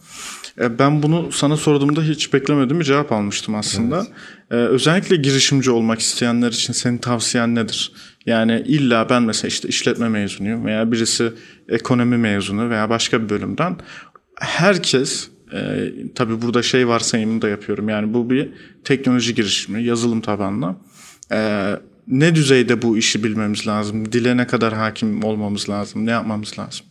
E, 0.60 0.80
ben 0.80 1.04
bunu 1.04 1.32
sana 1.32 1.58
sorduğumda 1.58 2.02
hiç 2.02 2.34
beklemediğim 2.34 2.80
bir 2.80 2.86
cevap 2.86 3.12
almıştım 3.12 3.56
aslında. 3.56 4.08
Evet. 4.52 4.70
Özellikle 4.70 5.16
girişimci 5.16 5.72
olmak 5.72 6.00
isteyenler 6.00 6.52
için 6.52 6.74
senin 6.74 6.98
tavsiyen 6.98 7.56
nedir? 7.56 7.92
Yani 8.26 8.64
illa 8.66 9.10
ben 9.10 9.24
mesela 9.24 9.48
işte 9.48 9.68
işletme 9.68 10.10
mezunuyum 10.10 10.66
veya 10.66 10.92
birisi 10.92 11.32
ekonomi 11.70 12.18
mezunu 12.18 12.70
veya 12.70 12.90
başka 12.90 13.24
bir 13.24 13.30
bölümden 13.30 13.76
herkes 14.40 15.30
e, 15.54 15.92
tabii 16.16 16.42
burada 16.42 16.64
şey 16.64 16.88
varsayımını 16.88 17.42
da 17.42 17.50
yapıyorum. 17.50 17.90
Yani 17.90 18.14
bu 18.14 18.30
bir 18.30 18.50
teknoloji 18.84 19.36
girişimi, 19.36 19.84
yazılım 19.84 20.22
tabanlı. 20.22 20.76
E, 21.32 21.72
ne 22.08 22.36
düzeyde 22.36 22.82
bu 22.82 22.98
işi 22.98 23.24
bilmemiz 23.24 23.68
lazım? 23.68 24.12
Dile 24.12 24.38
ne 24.38 24.48
kadar 24.48 24.74
hakim 24.74 25.24
olmamız 25.24 25.70
lazım? 25.70 26.06
Ne 26.06 26.12
yapmamız 26.12 26.60
lazım? 26.60 26.86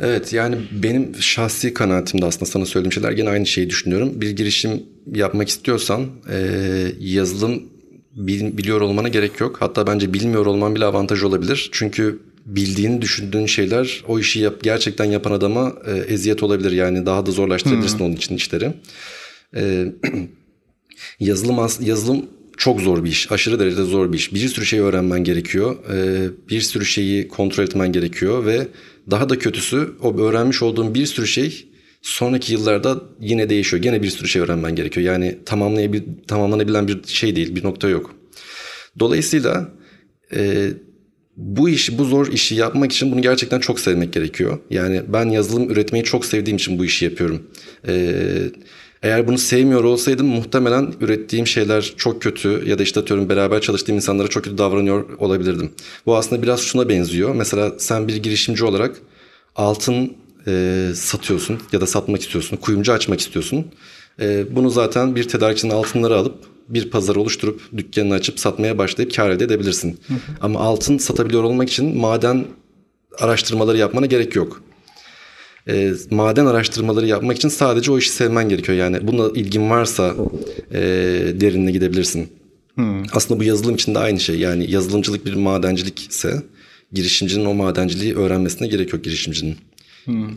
Evet 0.00 0.32
yani 0.32 0.56
benim 0.72 1.14
şahsi 1.20 1.74
kanaatimde 1.74 2.26
aslında 2.26 2.46
sana 2.46 2.66
söylediğim 2.66 2.92
şeyler 2.92 3.12
gene 3.12 3.30
aynı 3.30 3.46
şeyi 3.46 3.70
düşünüyorum. 3.70 4.20
Bir 4.20 4.30
girişim 4.30 4.82
yapmak 5.14 5.48
istiyorsan 5.48 6.06
e, 6.30 6.36
yazılım 7.00 7.62
bil, 8.26 8.58
biliyor 8.58 8.80
olmana 8.80 9.08
gerek 9.08 9.40
yok. 9.40 9.56
Hatta 9.60 9.86
bence 9.86 10.14
bilmiyor 10.14 10.46
olman 10.46 10.74
bile 10.74 10.84
avantaj 10.84 11.22
olabilir. 11.22 11.68
Çünkü 11.72 12.18
bildiğini 12.46 13.02
düşündüğün 13.02 13.46
şeyler 13.46 14.04
o 14.08 14.18
işi 14.18 14.40
yap, 14.40 14.54
gerçekten 14.62 15.04
yapan 15.04 15.32
adama 15.32 15.72
e, 15.86 15.92
eziyet 15.92 16.42
olabilir. 16.42 16.72
Yani 16.72 17.06
daha 17.06 17.26
da 17.26 17.30
zorlaştırabilirsin 17.30 17.98
hmm. 17.98 18.06
onun 18.06 18.14
için 18.14 18.36
işleri. 18.36 18.72
E, 19.56 19.92
yazılım 21.20 21.68
yazılım 21.80 22.26
çok 22.56 22.80
zor 22.80 23.04
bir 23.04 23.10
iş. 23.10 23.32
Aşırı 23.32 23.60
derecede 23.60 23.84
zor 23.84 24.12
bir 24.12 24.18
iş. 24.18 24.34
Bir 24.34 24.48
sürü 24.48 24.66
şey 24.66 24.80
öğrenmen 24.80 25.24
gerekiyor. 25.24 25.76
E, 25.92 26.28
bir 26.48 26.60
sürü 26.60 26.84
şeyi 26.84 27.28
kontrol 27.28 27.64
etmen 27.64 27.92
gerekiyor 27.92 28.46
ve 28.46 28.68
daha 29.10 29.28
da 29.28 29.38
kötüsü 29.38 29.92
o 30.02 30.18
öğrenmiş 30.18 30.62
olduğun 30.62 30.94
bir 30.94 31.06
sürü 31.06 31.26
şey 31.26 31.69
sonraki 32.02 32.52
yıllarda 32.52 33.00
yine 33.20 33.50
değişiyor. 33.50 33.82
Gene 33.82 34.02
bir 34.02 34.10
sürü 34.10 34.28
şey 34.28 34.42
öğrenmen 34.42 34.74
gerekiyor. 34.74 35.06
Yani 35.06 35.38
tamamlayabil 35.46 36.02
tamamlanabilen 36.28 36.88
bir 36.88 37.00
şey 37.06 37.36
değil, 37.36 37.54
bir 37.54 37.64
nokta 37.64 37.88
yok. 37.88 38.14
Dolayısıyla 38.98 39.68
e, 40.34 40.70
bu 41.36 41.68
işi, 41.68 41.98
bu 41.98 42.04
zor 42.04 42.26
işi 42.26 42.54
yapmak 42.54 42.92
için 42.92 43.12
bunu 43.12 43.22
gerçekten 43.22 43.60
çok 43.60 43.80
sevmek 43.80 44.12
gerekiyor. 44.12 44.58
Yani 44.70 45.02
ben 45.08 45.28
yazılım 45.28 45.70
üretmeyi 45.70 46.04
çok 46.04 46.24
sevdiğim 46.24 46.56
için 46.56 46.78
bu 46.78 46.84
işi 46.84 47.04
yapıyorum. 47.04 47.42
Ee, 47.88 48.12
eğer 49.02 49.28
bunu 49.28 49.38
sevmiyor 49.38 49.84
olsaydım 49.84 50.26
muhtemelen 50.26 50.94
ürettiğim 51.00 51.46
şeyler 51.46 51.94
çok 51.96 52.22
kötü 52.22 52.62
ya 52.66 52.78
da 52.78 52.82
işte 52.82 53.00
atıyorum 53.00 53.28
beraber 53.28 53.60
çalıştığım 53.60 53.96
insanlara 53.96 54.28
çok 54.28 54.44
kötü 54.44 54.58
davranıyor 54.58 55.18
olabilirdim. 55.18 55.72
Bu 56.06 56.16
aslında 56.16 56.42
biraz 56.42 56.60
şuna 56.60 56.88
benziyor. 56.88 57.34
Mesela 57.34 57.72
sen 57.78 58.08
bir 58.08 58.16
girişimci 58.16 58.64
olarak 58.64 58.96
altın 59.56 60.12
e, 60.46 60.86
satıyorsun 60.94 61.58
ya 61.72 61.80
da 61.80 61.86
satmak 61.86 62.20
istiyorsun, 62.20 62.56
kuyumcu 62.56 62.92
açmak 62.92 63.20
istiyorsun. 63.20 63.66
E, 64.20 64.56
bunu 64.56 64.70
zaten 64.70 65.16
bir 65.16 65.28
tedarikçinin 65.28 65.72
altınları 65.72 66.16
alıp 66.16 66.34
bir 66.68 66.90
pazar 66.90 67.16
oluşturup 67.16 67.60
dükkanını 67.76 68.14
açıp 68.14 68.40
satmaya 68.40 68.78
başlayıp 68.78 69.14
kar 69.14 69.30
elde 69.30 69.44
edebilirsin. 69.44 69.98
Hı 70.08 70.14
hı. 70.14 70.18
Ama 70.40 70.60
altın 70.60 70.98
satabiliyor 70.98 71.42
olmak 71.42 71.68
için 71.68 71.98
maden 71.98 72.44
araştırmaları 73.18 73.78
yapmana 73.78 74.06
gerek 74.06 74.36
yok. 74.36 74.62
E, 75.68 75.92
maden 76.10 76.46
araştırmaları 76.46 77.06
yapmak 77.06 77.36
için 77.36 77.48
sadece 77.48 77.92
o 77.92 77.98
işi 77.98 78.10
sevmen 78.10 78.48
gerekiyor. 78.48 78.78
Yani 78.78 79.06
buna 79.06 79.28
ilgin 79.28 79.70
varsa 79.70 80.14
e, 80.72 80.80
derinine 81.34 81.70
gidebilirsin. 81.70 82.28
Hmm. 82.74 83.02
Aslında 83.12 83.40
bu 83.40 83.44
yazılım 83.44 83.74
için 83.74 83.94
de 83.94 83.98
aynı 83.98 84.20
şey. 84.20 84.38
Yani 84.38 84.70
yazılımcılık 84.70 85.26
bir 85.26 85.34
madencilik 85.34 86.10
ise 86.10 86.42
girişimcinin 86.92 87.44
o 87.44 87.54
madenciliği 87.54 88.16
öğrenmesine 88.16 88.68
gerek 88.68 88.92
yok 88.92 89.04
girişimcinin. 89.04 89.56
Hmm. 90.04 90.30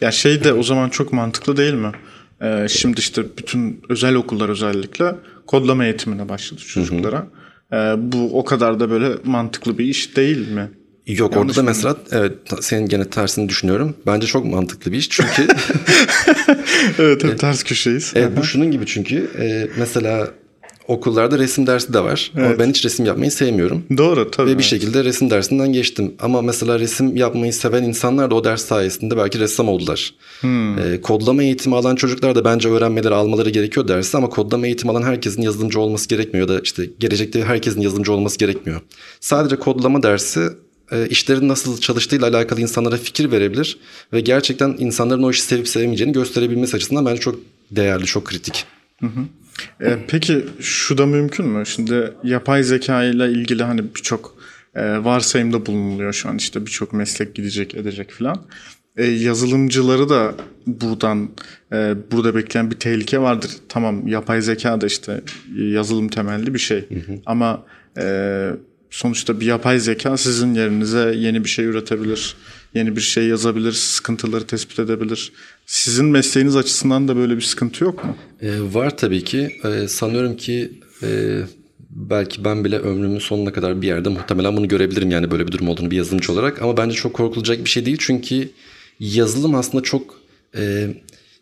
Ya 0.00 0.10
şey 0.10 0.44
de 0.44 0.52
o 0.52 0.62
zaman 0.62 0.88
çok 0.88 1.12
mantıklı 1.12 1.56
değil 1.56 1.74
mi? 1.74 1.92
Ee, 2.42 2.66
şimdi 2.68 3.00
işte 3.00 3.24
bütün 3.38 3.80
özel 3.88 4.14
okullar 4.14 4.48
özellikle 4.48 5.14
kodlama 5.46 5.84
eğitimine 5.84 6.28
başladı 6.28 6.60
çocuklara. 6.60 7.26
Ee, 7.72 7.76
bu 7.98 8.38
o 8.38 8.44
kadar 8.44 8.80
da 8.80 8.90
böyle 8.90 9.08
mantıklı 9.24 9.78
bir 9.78 9.84
iş 9.84 10.16
değil 10.16 10.48
mi? 10.48 10.70
Yok 11.06 11.36
Yanlış 11.36 11.58
orada 11.58 11.66
da 11.66 11.72
mesela 11.72 11.96
evet 12.12 12.32
senin 12.60 12.88
gene 12.88 13.10
tersini 13.10 13.48
düşünüyorum. 13.48 13.96
Bence 14.06 14.26
çok 14.26 14.44
mantıklı 14.44 14.92
bir 14.92 14.96
iş 14.96 15.08
çünkü 15.08 15.42
evet 16.98 17.24
hep 17.24 17.38
ters 17.38 17.62
köşeyiz. 17.62 18.12
Evet 18.14 18.36
bu 18.36 18.44
şunun 18.44 18.70
gibi 18.70 18.86
çünkü 18.86 19.30
e, 19.38 19.68
mesela 19.78 20.30
okullarda 20.88 21.38
resim 21.38 21.66
dersi 21.66 21.92
de 21.92 22.00
var. 22.00 22.32
Evet. 22.36 22.46
Ama 22.46 22.58
ben 22.58 22.70
hiç 22.70 22.84
resim 22.84 23.06
yapmayı 23.06 23.30
sevmiyorum. 23.30 23.84
Doğru 23.96 24.30
tabii. 24.30 24.50
Ve 24.50 24.58
bir 24.58 24.62
şekilde 24.62 25.04
resim 25.04 25.30
dersinden 25.30 25.72
geçtim. 25.72 26.14
Ama 26.20 26.42
mesela 26.42 26.78
resim 26.78 27.16
yapmayı 27.16 27.52
seven 27.52 27.82
insanlar 27.82 28.30
da 28.30 28.34
o 28.34 28.44
ders 28.44 28.64
sayesinde 28.64 29.16
belki 29.16 29.40
ressam 29.40 29.68
oldular. 29.68 30.14
Hmm. 30.40 30.78
E, 30.78 31.00
kodlama 31.00 31.42
eğitimi 31.42 31.76
alan 31.76 31.96
çocuklar 31.96 32.34
da 32.34 32.44
bence 32.44 32.68
öğrenmeleri 32.68 33.14
almaları 33.14 33.50
gerekiyor 33.50 33.88
dersi 33.88 34.16
ama 34.16 34.28
kodlama 34.28 34.66
eğitimi 34.66 34.90
alan 34.90 35.02
herkesin 35.02 35.42
yazılımcı 35.42 35.80
olması 35.80 36.08
gerekmiyor 36.08 36.48
ya 36.48 36.54
da 36.54 36.60
işte 36.60 36.90
gelecekte 36.98 37.44
herkesin 37.44 37.80
yazılımcı 37.80 38.12
olması 38.12 38.38
gerekmiyor. 38.38 38.80
Sadece 39.20 39.56
kodlama 39.56 40.02
dersi 40.02 40.40
e, 40.92 41.08
işlerin 41.08 41.48
nasıl 41.48 41.80
çalıştığıyla 41.80 42.28
alakalı 42.28 42.60
insanlara 42.60 42.96
fikir 42.96 43.30
verebilir 43.30 43.78
ve 44.12 44.20
gerçekten 44.20 44.76
insanların 44.78 45.22
o 45.22 45.30
işi 45.30 45.42
sevip 45.42 45.68
sevmeyeceğini 45.68 46.12
gösterebilmesi 46.12 46.76
açısından 46.76 47.06
bence 47.06 47.20
çok 47.20 47.36
değerli, 47.70 48.04
çok 48.04 48.24
kritik. 48.24 48.64
Hı 49.00 49.06
hı. 49.06 49.20
E, 49.80 49.98
peki 50.08 50.44
şu 50.60 50.98
da 50.98 51.06
mümkün 51.06 51.46
mü? 51.46 51.66
Şimdi 51.66 52.12
yapay 52.24 52.62
zeka 52.62 53.04
ile 53.04 53.30
ilgili 53.30 53.62
hani 53.62 53.94
birçok 53.94 54.34
e, 54.74 55.04
varsayımda 55.04 55.66
bulunuluyor 55.66 56.12
şu 56.12 56.28
an 56.28 56.36
işte 56.36 56.66
birçok 56.66 56.92
meslek 56.92 57.34
gidecek 57.34 57.74
edecek 57.74 58.12
falan. 58.12 58.46
E, 58.96 59.04
yazılımcıları 59.04 60.08
da 60.08 60.34
buradan 60.66 61.30
e, 61.72 61.94
burada 62.12 62.34
bekleyen 62.34 62.70
bir 62.70 62.76
tehlike 62.76 63.18
vardır. 63.18 63.50
Tamam 63.68 64.06
yapay 64.06 64.42
zeka 64.42 64.80
da 64.80 64.86
işte 64.86 65.20
yazılım 65.56 66.08
temelli 66.08 66.54
bir 66.54 66.58
şey 66.58 66.88
hı 66.88 67.12
hı. 67.12 67.20
ama 67.26 67.66
e, 67.98 68.50
sonuçta 68.90 69.40
bir 69.40 69.46
yapay 69.46 69.78
zeka 69.78 70.16
sizin 70.16 70.54
yerinize 70.54 71.14
yeni 71.16 71.44
bir 71.44 71.48
şey 71.48 71.64
üretebilir, 71.64 72.36
yeni 72.74 72.96
bir 72.96 73.00
şey 73.00 73.26
yazabilir, 73.26 73.72
sıkıntıları 73.72 74.46
tespit 74.46 74.78
edebilir. 74.78 75.32
Sizin 75.66 76.06
mesleğiniz 76.06 76.56
açısından 76.56 77.08
da 77.08 77.16
böyle 77.16 77.36
bir 77.36 77.42
sıkıntı 77.42 77.84
yok 77.84 78.04
mu? 78.04 78.16
Ee, 78.42 78.50
var 78.72 78.96
tabii 78.96 79.24
ki. 79.24 79.50
Ee, 79.64 79.88
sanıyorum 79.88 80.36
ki 80.36 80.72
e, 81.02 81.40
belki 81.90 82.44
ben 82.44 82.64
bile 82.64 82.78
ömrümün 82.78 83.18
sonuna 83.18 83.52
kadar 83.52 83.82
bir 83.82 83.86
yerde 83.86 84.08
muhtemelen 84.08 84.56
bunu 84.56 84.68
görebilirim 84.68 85.10
yani 85.10 85.30
böyle 85.30 85.46
bir 85.46 85.52
durum 85.52 85.68
olduğunu 85.68 85.90
bir 85.90 85.96
yazılımcı 85.96 86.32
olarak. 86.32 86.62
Ama 86.62 86.76
bence 86.76 86.94
çok 86.94 87.14
korkulacak 87.14 87.64
bir 87.64 87.70
şey 87.70 87.86
değil 87.86 87.96
çünkü 88.00 88.48
yazılım 89.00 89.54
aslında 89.54 89.82
çok 89.82 90.20
e, 90.56 90.88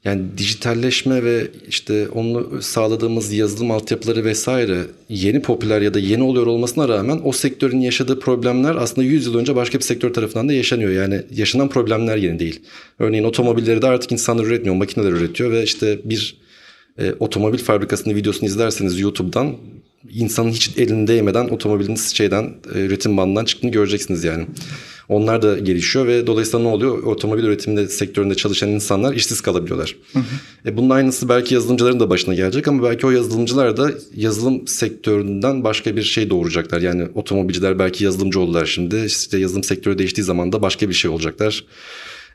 yani 0.04 0.22
dijitalleşme 0.38 1.24
ve 1.24 1.48
işte 1.68 2.08
onu 2.08 2.62
sağladığımız 2.62 3.32
yazılım 3.32 3.70
altyapıları 3.70 4.24
vesaire 4.24 4.80
yeni 5.08 5.42
popüler 5.42 5.82
ya 5.82 5.94
da 5.94 5.98
yeni 5.98 6.22
oluyor 6.22 6.46
olmasına 6.46 6.88
rağmen 6.88 7.20
o 7.24 7.32
sektörün 7.32 7.80
yaşadığı 7.80 8.20
problemler 8.20 8.76
aslında 8.76 9.06
100 9.06 9.26
yıl 9.26 9.34
önce 9.34 9.56
başka 9.56 9.78
bir 9.78 9.84
sektör 9.84 10.14
tarafından 10.14 10.48
da 10.48 10.52
yaşanıyor. 10.52 10.90
Yani 10.90 11.22
yaşanan 11.34 11.68
problemler 11.68 12.16
yeni 12.16 12.38
değil. 12.38 12.60
Örneğin 12.98 13.24
otomobilleri 13.24 13.82
de 13.82 13.86
artık 13.86 14.12
insanlar 14.12 14.44
üretmiyor, 14.44 14.74
makineler 14.74 15.12
üretiyor 15.12 15.50
ve 15.52 15.62
işte 15.62 15.98
bir 16.04 16.36
e, 16.98 17.12
otomobil 17.12 17.58
fabrikasının 17.58 18.14
videosunu 18.14 18.48
izlerseniz 18.48 19.00
YouTube'dan 19.00 19.56
insanın 20.10 20.50
hiç 20.50 20.78
elini 20.78 21.06
değmeden 21.06 21.48
otomobilin 21.48 21.94
şeyden 21.94 22.54
e, 22.74 22.78
üretim 22.78 23.16
bandından 23.16 23.44
çıktığını 23.44 23.70
göreceksiniz 23.70 24.24
yani. 24.24 24.46
Onlar 25.12 25.42
da 25.42 25.58
gelişiyor 25.58 26.06
ve 26.06 26.26
dolayısıyla 26.26 26.58
ne 26.58 26.68
oluyor? 26.68 27.02
Otomobil 27.02 27.44
üretiminde 27.44 27.88
sektöründe 27.88 28.34
çalışan 28.34 28.68
insanlar 28.68 29.14
işsiz 29.14 29.40
kalabiliyorlar. 29.40 29.96
Hı 30.12 30.18
hı. 30.18 30.70
E 30.70 30.76
bunun 30.76 30.90
aynısı 30.90 31.28
belki 31.28 31.54
yazılımcıların 31.54 32.00
da 32.00 32.10
başına 32.10 32.34
gelecek 32.34 32.68
ama 32.68 32.82
belki 32.82 33.06
o 33.06 33.10
yazılımcılar 33.10 33.76
da 33.76 33.90
yazılım 34.16 34.66
sektöründen 34.66 35.64
başka 35.64 35.96
bir 35.96 36.02
şey 36.02 36.30
doğuracaklar. 36.30 36.80
Yani 36.80 37.08
otomobilciler 37.14 37.78
belki 37.78 38.04
yazılımcı 38.04 38.40
oldular 38.40 38.66
şimdi. 38.66 39.04
İşte 39.06 39.38
yazılım 39.38 39.64
sektörü 39.64 39.98
değiştiği 39.98 40.24
zaman 40.24 40.52
da 40.52 40.62
başka 40.62 40.88
bir 40.88 40.94
şey 40.94 41.10
olacaklar. 41.10 41.64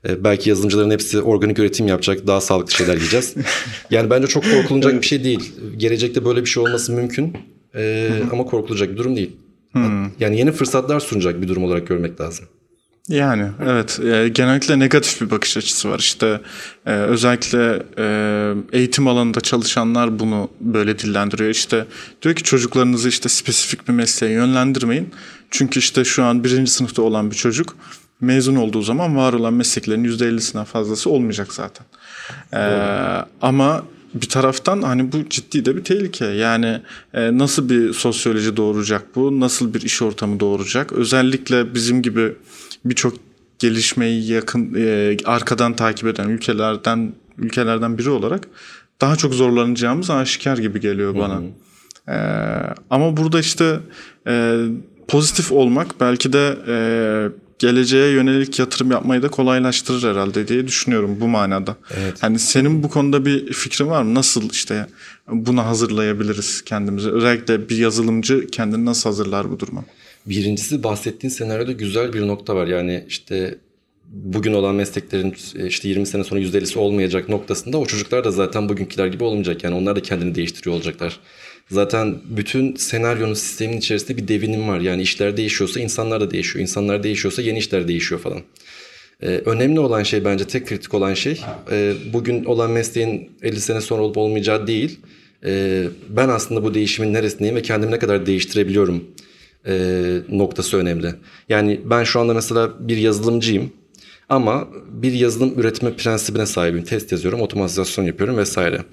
E, 0.07 0.23
belki 0.23 0.49
yazılımcıların 0.49 0.91
hepsi 0.91 1.21
organik 1.21 1.59
üretim 1.59 1.87
yapacak, 1.87 2.27
daha 2.27 2.41
sağlıklı 2.41 2.71
şeyler 2.71 2.95
yiyeceğiz. 2.95 3.35
yani 3.91 4.09
bence 4.09 4.27
çok 4.27 4.43
korkulacak 4.43 5.01
bir 5.01 5.07
şey 5.07 5.23
değil. 5.23 5.53
Gelecekte 5.77 6.25
böyle 6.25 6.41
bir 6.41 6.49
şey 6.49 6.63
olması 6.63 6.91
mümkün. 6.91 7.37
E, 7.75 8.09
ama 8.31 8.45
korkulacak 8.45 8.91
bir 8.91 8.97
durum 8.97 9.15
değil. 9.15 9.31
Hmm. 9.71 10.11
Yani 10.19 10.37
yeni 10.39 10.51
fırsatlar 10.51 10.99
sunacak 10.99 11.41
bir 11.41 11.47
durum 11.47 11.63
olarak 11.63 11.87
görmek 11.87 12.21
lazım. 12.21 12.45
Yani 13.09 13.51
evet 13.65 13.99
e, 13.99 14.27
genellikle 14.27 14.79
negatif 14.79 15.21
bir 15.21 15.31
bakış 15.31 15.57
açısı 15.57 15.89
var 15.89 15.99
işte 15.99 16.41
e, 16.85 16.91
özellikle 16.91 17.83
e, 17.97 18.53
eğitim 18.71 19.07
alanında 19.07 19.41
çalışanlar 19.41 20.19
bunu 20.19 20.49
böyle 20.61 20.99
dillendiriyor 20.99 21.49
işte 21.49 21.85
diyor 22.21 22.35
ki 22.35 22.43
çocuklarınızı 22.43 23.09
işte 23.09 23.29
spesifik 23.29 23.87
bir 23.87 23.93
mesleğe 23.93 24.33
yönlendirmeyin 24.33 25.13
çünkü 25.51 25.79
işte 25.79 26.05
şu 26.05 26.23
an 26.23 26.43
birinci 26.43 26.71
sınıfta 26.71 27.01
olan 27.01 27.31
bir 27.31 27.35
çocuk 27.35 27.75
mezun 28.21 28.55
olduğu 28.55 28.81
zaman 28.81 29.17
var 29.17 29.33
olan 29.33 29.53
mesleklerin 29.53 30.03
%50'sinden 30.03 30.65
fazlası 30.65 31.09
olmayacak 31.09 31.53
zaten 31.53 31.85
e, 32.53 32.61
ama 33.41 33.83
bir 34.13 34.29
taraftan 34.29 34.81
hani 34.81 35.11
bu 35.11 35.17
ciddi 35.29 35.65
de 35.65 35.75
bir 35.75 35.83
tehlike. 35.83 36.25
Yani 36.25 36.81
e, 37.13 37.37
nasıl 37.37 37.69
bir 37.69 37.93
sosyoloji 37.93 38.57
doğuracak 38.57 39.15
bu? 39.15 39.39
Nasıl 39.39 39.73
bir 39.73 39.81
iş 39.81 40.01
ortamı 40.01 40.39
doğuracak? 40.39 40.91
Özellikle 40.91 41.73
bizim 41.73 42.01
gibi 42.01 42.33
birçok 42.89 43.13
gelişmeyi 43.59 44.31
yakın 44.31 44.73
e, 44.77 45.17
arkadan 45.25 45.75
takip 45.75 46.07
eden 46.07 46.29
ülkelerden 46.29 47.13
ülkelerden 47.37 47.97
biri 47.97 48.09
olarak 48.09 48.47
daha 49.01 49.15
çok 49.15 49.33
zorlanacağımız 49.33 50.09
aşikar 50.09 50.57
gibi 50.57 50.79
geliyor 50.79 51.15
bana. 51.15 51.41
E, 52.07 52.17
ama 52.89 53.17
burada 53.17 53.39
işte 53.39 53.79
e, 54.27 54.65
pozitif 55.07 55.51
olmak 55.51 56.01
belki 56.01 56.33
de 56.33 56.57
e, 56.67 56.77
geleceğe 57.59 58.11
yönelik 58.11 58.59
yatırım 58.59 58.91
yapmayı 58.91 59.21
da 59.21 59.27
kolaylaştırır 59.27 60.11
herhalde 60.11 60.47
diye 60.47 60.67
düşünüyorum 60.67 61.17
bu 61.21 61.27
manada. 61.27 61.75
Evet. 61.97 62.23
Hani 62.23 62.39
senin 62.39 62.83
bu 62.83 62.89
konuda 62.89 63.25
bir 63.25 63.53
fikrin 63.53 63.87
var 63.87 64.01
mı? 64.01 64.15
Nasıl 64.15 64.49
işte 64.49 64.87
buna 65.27 65.65
hazırlayabiliriz 65.65 66.61
kendimizi? 66.61 67.11
Özellikle 67.11 67.69
bir 67.69 67.77
yazılımcı 67.77 68.47
kendini 68.47 68.85
nasıl 68.85 69.09
hazırlar 69.09 69.51
bu 69.51 69.59
duruma? 69.59 69.83
Birincisi 70.29 70.83
bahsettiğin 70.83 71.31
senaryoda 71.31 71.71
güzel 71.71 72.13
bir 72.13 72.27
nokta 72.27 72.55
var. 72.55 72.67
Yani 72.67 73.03
işte 73.07 73.57
bugün 74.09 74.53
olan 74.53 74.75
mesleklerin 74.75 75.35
işte 75.67 75.89
20 75.89 76.05
sene 76.05 76.23
sonra 76.23 76.41
%50'si 76.41 76.79
olmayacak 76.79 77.29
noktasında 77.29 77.77
o 77.77 77.85
çocuklar 77.85 78.23
da 78.23 78.31
zaten 78.31 78.69
bugünküler 78.69 79.07
gibi 79.07 79.23
olmayacak. 79.23 79.63
Yani 79.63 79.75
onlar 79.75 79.95
da 79.95 80.01
kendini 80.01 80.35
değiştiriyor 80.35 80.75
olacaklar. 80.75 81.19
Zaten 81.69 82.15
bütün 82.29 82.75
senaryonun 82.75 83.33
sistemin 83.33 83.77
içerisinde 83.77 84.17
bir 84.17 84.27
devinim 84.27 84.67
var. 84.67 84.79
Yani 84.79 85.01
işler 85.01 85.37
değişiyorsa 85.37 85.79
insanlar 85.79 86.21
da 86.21 86.31
değişiyor. 86.31 86.61
İnsanlar 86.61 87.03
değişiyorsa 87.03 87.41
yeni 87.41 87.57
işler 87.57 87.87
değişiyor 87.87 88.21
falan. 88.21 88.41
Ee, 89.21 89.27
önemli 89.27 89.79
olan 89.79 90.03
şey 90.03 90.25
bence 90.25 90.45
tek 90.45 90.67
kritik 90.67 90.93
olan 90.93 91.13
şey 91.13 91.41
e, 91.71 91.93
bugün 92.13 92.45
olan 92.45 92.71
mesleğin 92.71 93.31
50 93.41 93.61
sene 93.61 93.81
sonra 93.81 94.01
olup 94.01 94.17
olmayacağı 94.17 94.67
değil. 94.67 94.99
E, 95.45 95.83
ben 96.09 96.29
aslında 96.29 96.63
bu 96.63 96.73
değişimin 96.73 97.13
neresindeyim 97.13 97.55
ve 97.55 97.61
kendimi 97.61 97.91
ne 97.91 97.99
kadar 97.99 98.25
değiştirebiliyorum 98.25 99.03
e, 99.67 99.73
noktası 100.29 100.77
önemli. 100.77 101.15
Yani 101.49 101.81
ben 101.85 102.03
şu 102.03 102.19
anda 102.19 102.33
mesela 102.33 102.73
bir 102.79 102.97
yazılımcıyım 102.97 103.71
ama 104.29 104.67
bir 104.91 105.13
yazılım 105.13 105.59
üretme 105.59 105.95
prensibine 105.95 106.45
sahibim. 106.45 106.83
Test 106.83 107.11
yazıyorum, 107.11 107.41
otomatizasyon 107.41 108.05
yapıyorum 108.05 108.37
vesaire. 108.37 108.83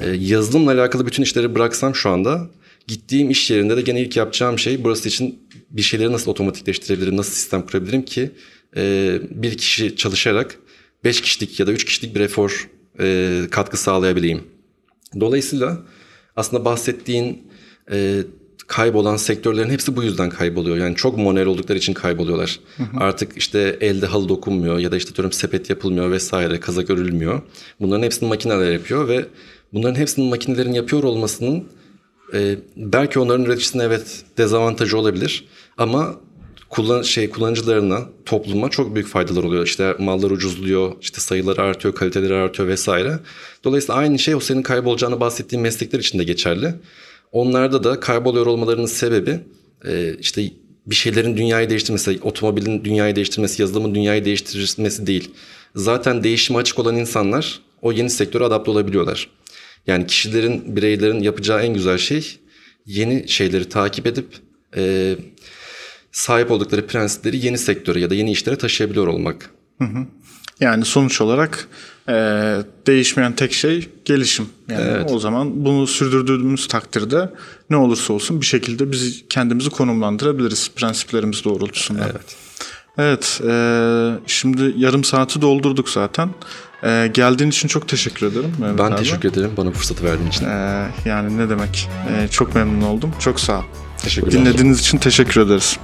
E, 0.00 0.10
yazılımla 0.10 0.72
alakalı 0.72 1.06
bütün 1.06 1.22
işleri 1.22 1.54
bıraksam 1.54 1.94
şu 1.94 2.10
anda 2.10 2.48
gittiğim 2.86 3.30
iş 3.30 3.50
yerinde 3.50 3.76
de 3.76 3.82
gene 3.82 4.00
ilk 4.00 4.16
yapacağım 4.16 4.58
şey 4.58 4.84
burası 4.84 5.08
için 5.08 5.38
bir 5.70 5.82
şeyleri 5.82 6.12
nasıl 6.12 6.30
otomatikleştirebilirim, 6.30 7.16
nasıl 7.16 7.32
sistem 7.32 7.66
kurabilirim 7.66 8.02
ki 8.02 8.30
e, 8.76 9.14
bir 9.30 9.56
kişi 9.56 9.96
çalışarak 9.96 10.58
5 11.04 11.20
kişilik 11.20 11.60
ya 11.60 11.66
da 11.66 11.72
3 11.72 11.84
kişilik 11.84 12.14
bir 12.14 12.20
efor 12.20 12.70
e, 13.00 13.40
katkı 13.50 13.76
sağlayabileyim. 13.76 14.44
Dolayısıyla 15.20 15.82
aslında 16.36 16.64
bahsettiğin 16.64 17.48
e, 17.90 18.22
kaybolan 18.66 19.16
sektörlerin 19.16 19.70
hepsi 19.70 19.96
bu 19.96 20.02
yüzden 20.02 20.30
kayboluyor. 20.30 20.76
Yani 20.76 20.96
çok 20.96 21.18
manuel 21.18 21.46
oldukları 21.46 21.78
için 21.78 21.94
kayboluyorlar. 21.94 22.60
Hı 22.76 22.82
hı. 22.82 22.96
Artık 23.00 23.36
işte 23.36 23.78
elde 23.80 24.06
halı 24.06 24.28
dokunmuyor 24.28 24.78
ya 24.78 24.92
da 24.92 24.96
işte 24.96 25.14
diyorum 25.14 25.32
sepet 25.32 25.70
yapılmıyor 25.70 26.10
vesaire, 26.10 26.60
kazak 26.60 26.90
örülmüyor. 26.90 27.42
Bunların 27.80 28.02
hepsini 28.02 28.28
makineler 28.28 28.72
yapıyor 28.72 29.08
ve 29.08 29.26
bunların 29.72 30.00
hepsinin 30.00 30.28
makinelerin 30.28 30.72
yapıyor 30.72 31.02
olmasının 31.02 31.64
e, 32.34 32.56
belki 32.76 33.18
onların 33.18 33.44
üreticisine 33.44 33.82
evet 33.82 34.24
dezavantajı 34.38 34.98
olabilir 34.98 35.44
ama 35.78 36.14
kullan 36.68 37.02
şey 37.02 37.30
kullanıcılarına, 37.30 38.00
topluma 38.24 38.68
çok 38.70 38.94
büyük 38.94 39.08
faydalar 39.08 39.44
oluyor. 39.44 39.66
İşte 39.66 39.94
mallar 39.98 40.30
ucuzluyor, 40.30 40.92
işte 41.00 41.20
sayıları 41.20 41.62
artıyor, 41.62 41.94
kaliteleri 41.94 42.34
artıyor 42.34 42.68
vesaire. 42.68 43.18
Dolayısıyla 43.64 43.94
aynı 43.94 44.18
şey 44.18 44.34
o 44.34 44.40
senin 44.40 44.62
kaybolacağını 44.62 45.20
bahsettiğin 45.20 45.62
meslekler 45.62 45.98
için 45.98 46.18
de 46.18 46.24
geçerli. 46.24 46.74
Onlarda 47.32 47.84
da 47.84 48.00
kayboluyor 48.00 48.46
olmalarının 48.46 48.86
sebebi 48.86 49.40
e, 49.84 50.14
işte 50.20 50.50
bir 50.86 50.94
şeylerin 50.94 51.36
dünyayı 51.36 51.70
değiştirmesi, 51.70 52.18
otomobilin 52.22 52.84
dünyayı 52.84 53.16
değiştirmesi, 53.16 53.62
yazılımın 53.62 53.94
dünyayı 53.94 54.24
değiştirmesi 54.24 55.06
değil. 55.06 55.30
Zaten 55.74 56.24
değişime 56.24 56.58
açık 56.58 56.78
olan 56.78 56.96
insanlar 56.96 57.60
o 57.82 57.92
yeni 57.92 58.10
sektöre 58.10 58.44
adapte 58.44 58.70
olabiliyorlar. 58.70 59.30
Yani 59.86 60.06
kişilerin, 60.06 60.76
bireylerin 60.76 61.20
yapacağı 61.20 61.62
en 61.62 61.74
güzel 61.74 61.98
şey 61.98 62.38
yeni 62.86 63.28
şeyleri 63.28 63.68
takip 63.68 64.06
edip 64.06 64.26
e, 64.76 65.14
sahip 66.12 66.50
oldukları 66.50 66.86
prensipleri 66.86 67.46
yeni 67.46 67.58
sektöre 67.58 68.00
ya 68.00 68.10
da 68.10 68.14
yeni 68.14 68.30
işlere 68.30 68.56
taşıyabiliyor 68.56 69.06
olmak. 69.06 69.50
Hı 69.78 69.84
hı. 69.84 70.06
Yani 70.60 70.84
sonuç 70.84 71.20
olarak 71.20 71.68
e, 72.08 72.12
değişmeyen 72.86 73.32
tek 73.32 73.52
şey 73.52 73.88
gelişim. 74.04 74.48
Yani 74.68 74.82
evet. 74.90 75.10
o 75.12 75.18
zaman 75.18 75.64
bunu 75.64 75.86
sürdürdüğümüz 75.86 76.68
takdirde 76.68 77.32
ne 77.70 77.76
olursa 77.76 78.12
olsun 78.12 78.40
bir 78.40 78.46
şekilde 78.46 78.92
biz 78.92 79.24
kendimizi 79.30 79.70
konumlandırabiliriz 79.70 80.70
prensiplerimiz 80.76 81.44
doğrultusunda. 81.44 82.04
Evet. 82.04 82.36
Evet, 82.98 83.40
e, 83.48 83.52
şimdi 84.26 84.74
yarım 84.76 85.04
saati 85.04 85.42
doldurduk 85.42 85.88
zaten. 85.88 86.30
E, 86.82 87.10
geldiğin 87.14 87.50
için 87.50 87.68
çok 87.68 87.88
teşekkür 87.88 88.26
ederim. 88.26 88.52
Mehmet 88.60 88.78
ben 88.78 88.90
abi. 88.90 88.96
teşekkür 88.96 89.28
ederim 89.28 89.50
bana 89.56 89.70
fırsatı 89.70 90.04
verdiğin 90.04 90.28
için. 90.28 90.46
E, 90.46 90.88
yani 91.04 91.38
ne 91.38 91.50
demek, 91.50 91.88
e, 92.10 92.28
çok 92.28 92.54
memnun 92.54 92.82
oldum. 92.82 93.12
Çok 93.18 93.40
sağ 93.40 93.58
ol. 93.58 93.62
Teşekkürler. 94.02 94.40
Dinlediğiniz 94.40 94.80
için 94.80 94.98
teşekkür 94.98 95.40
ederiz. 95.40 95.78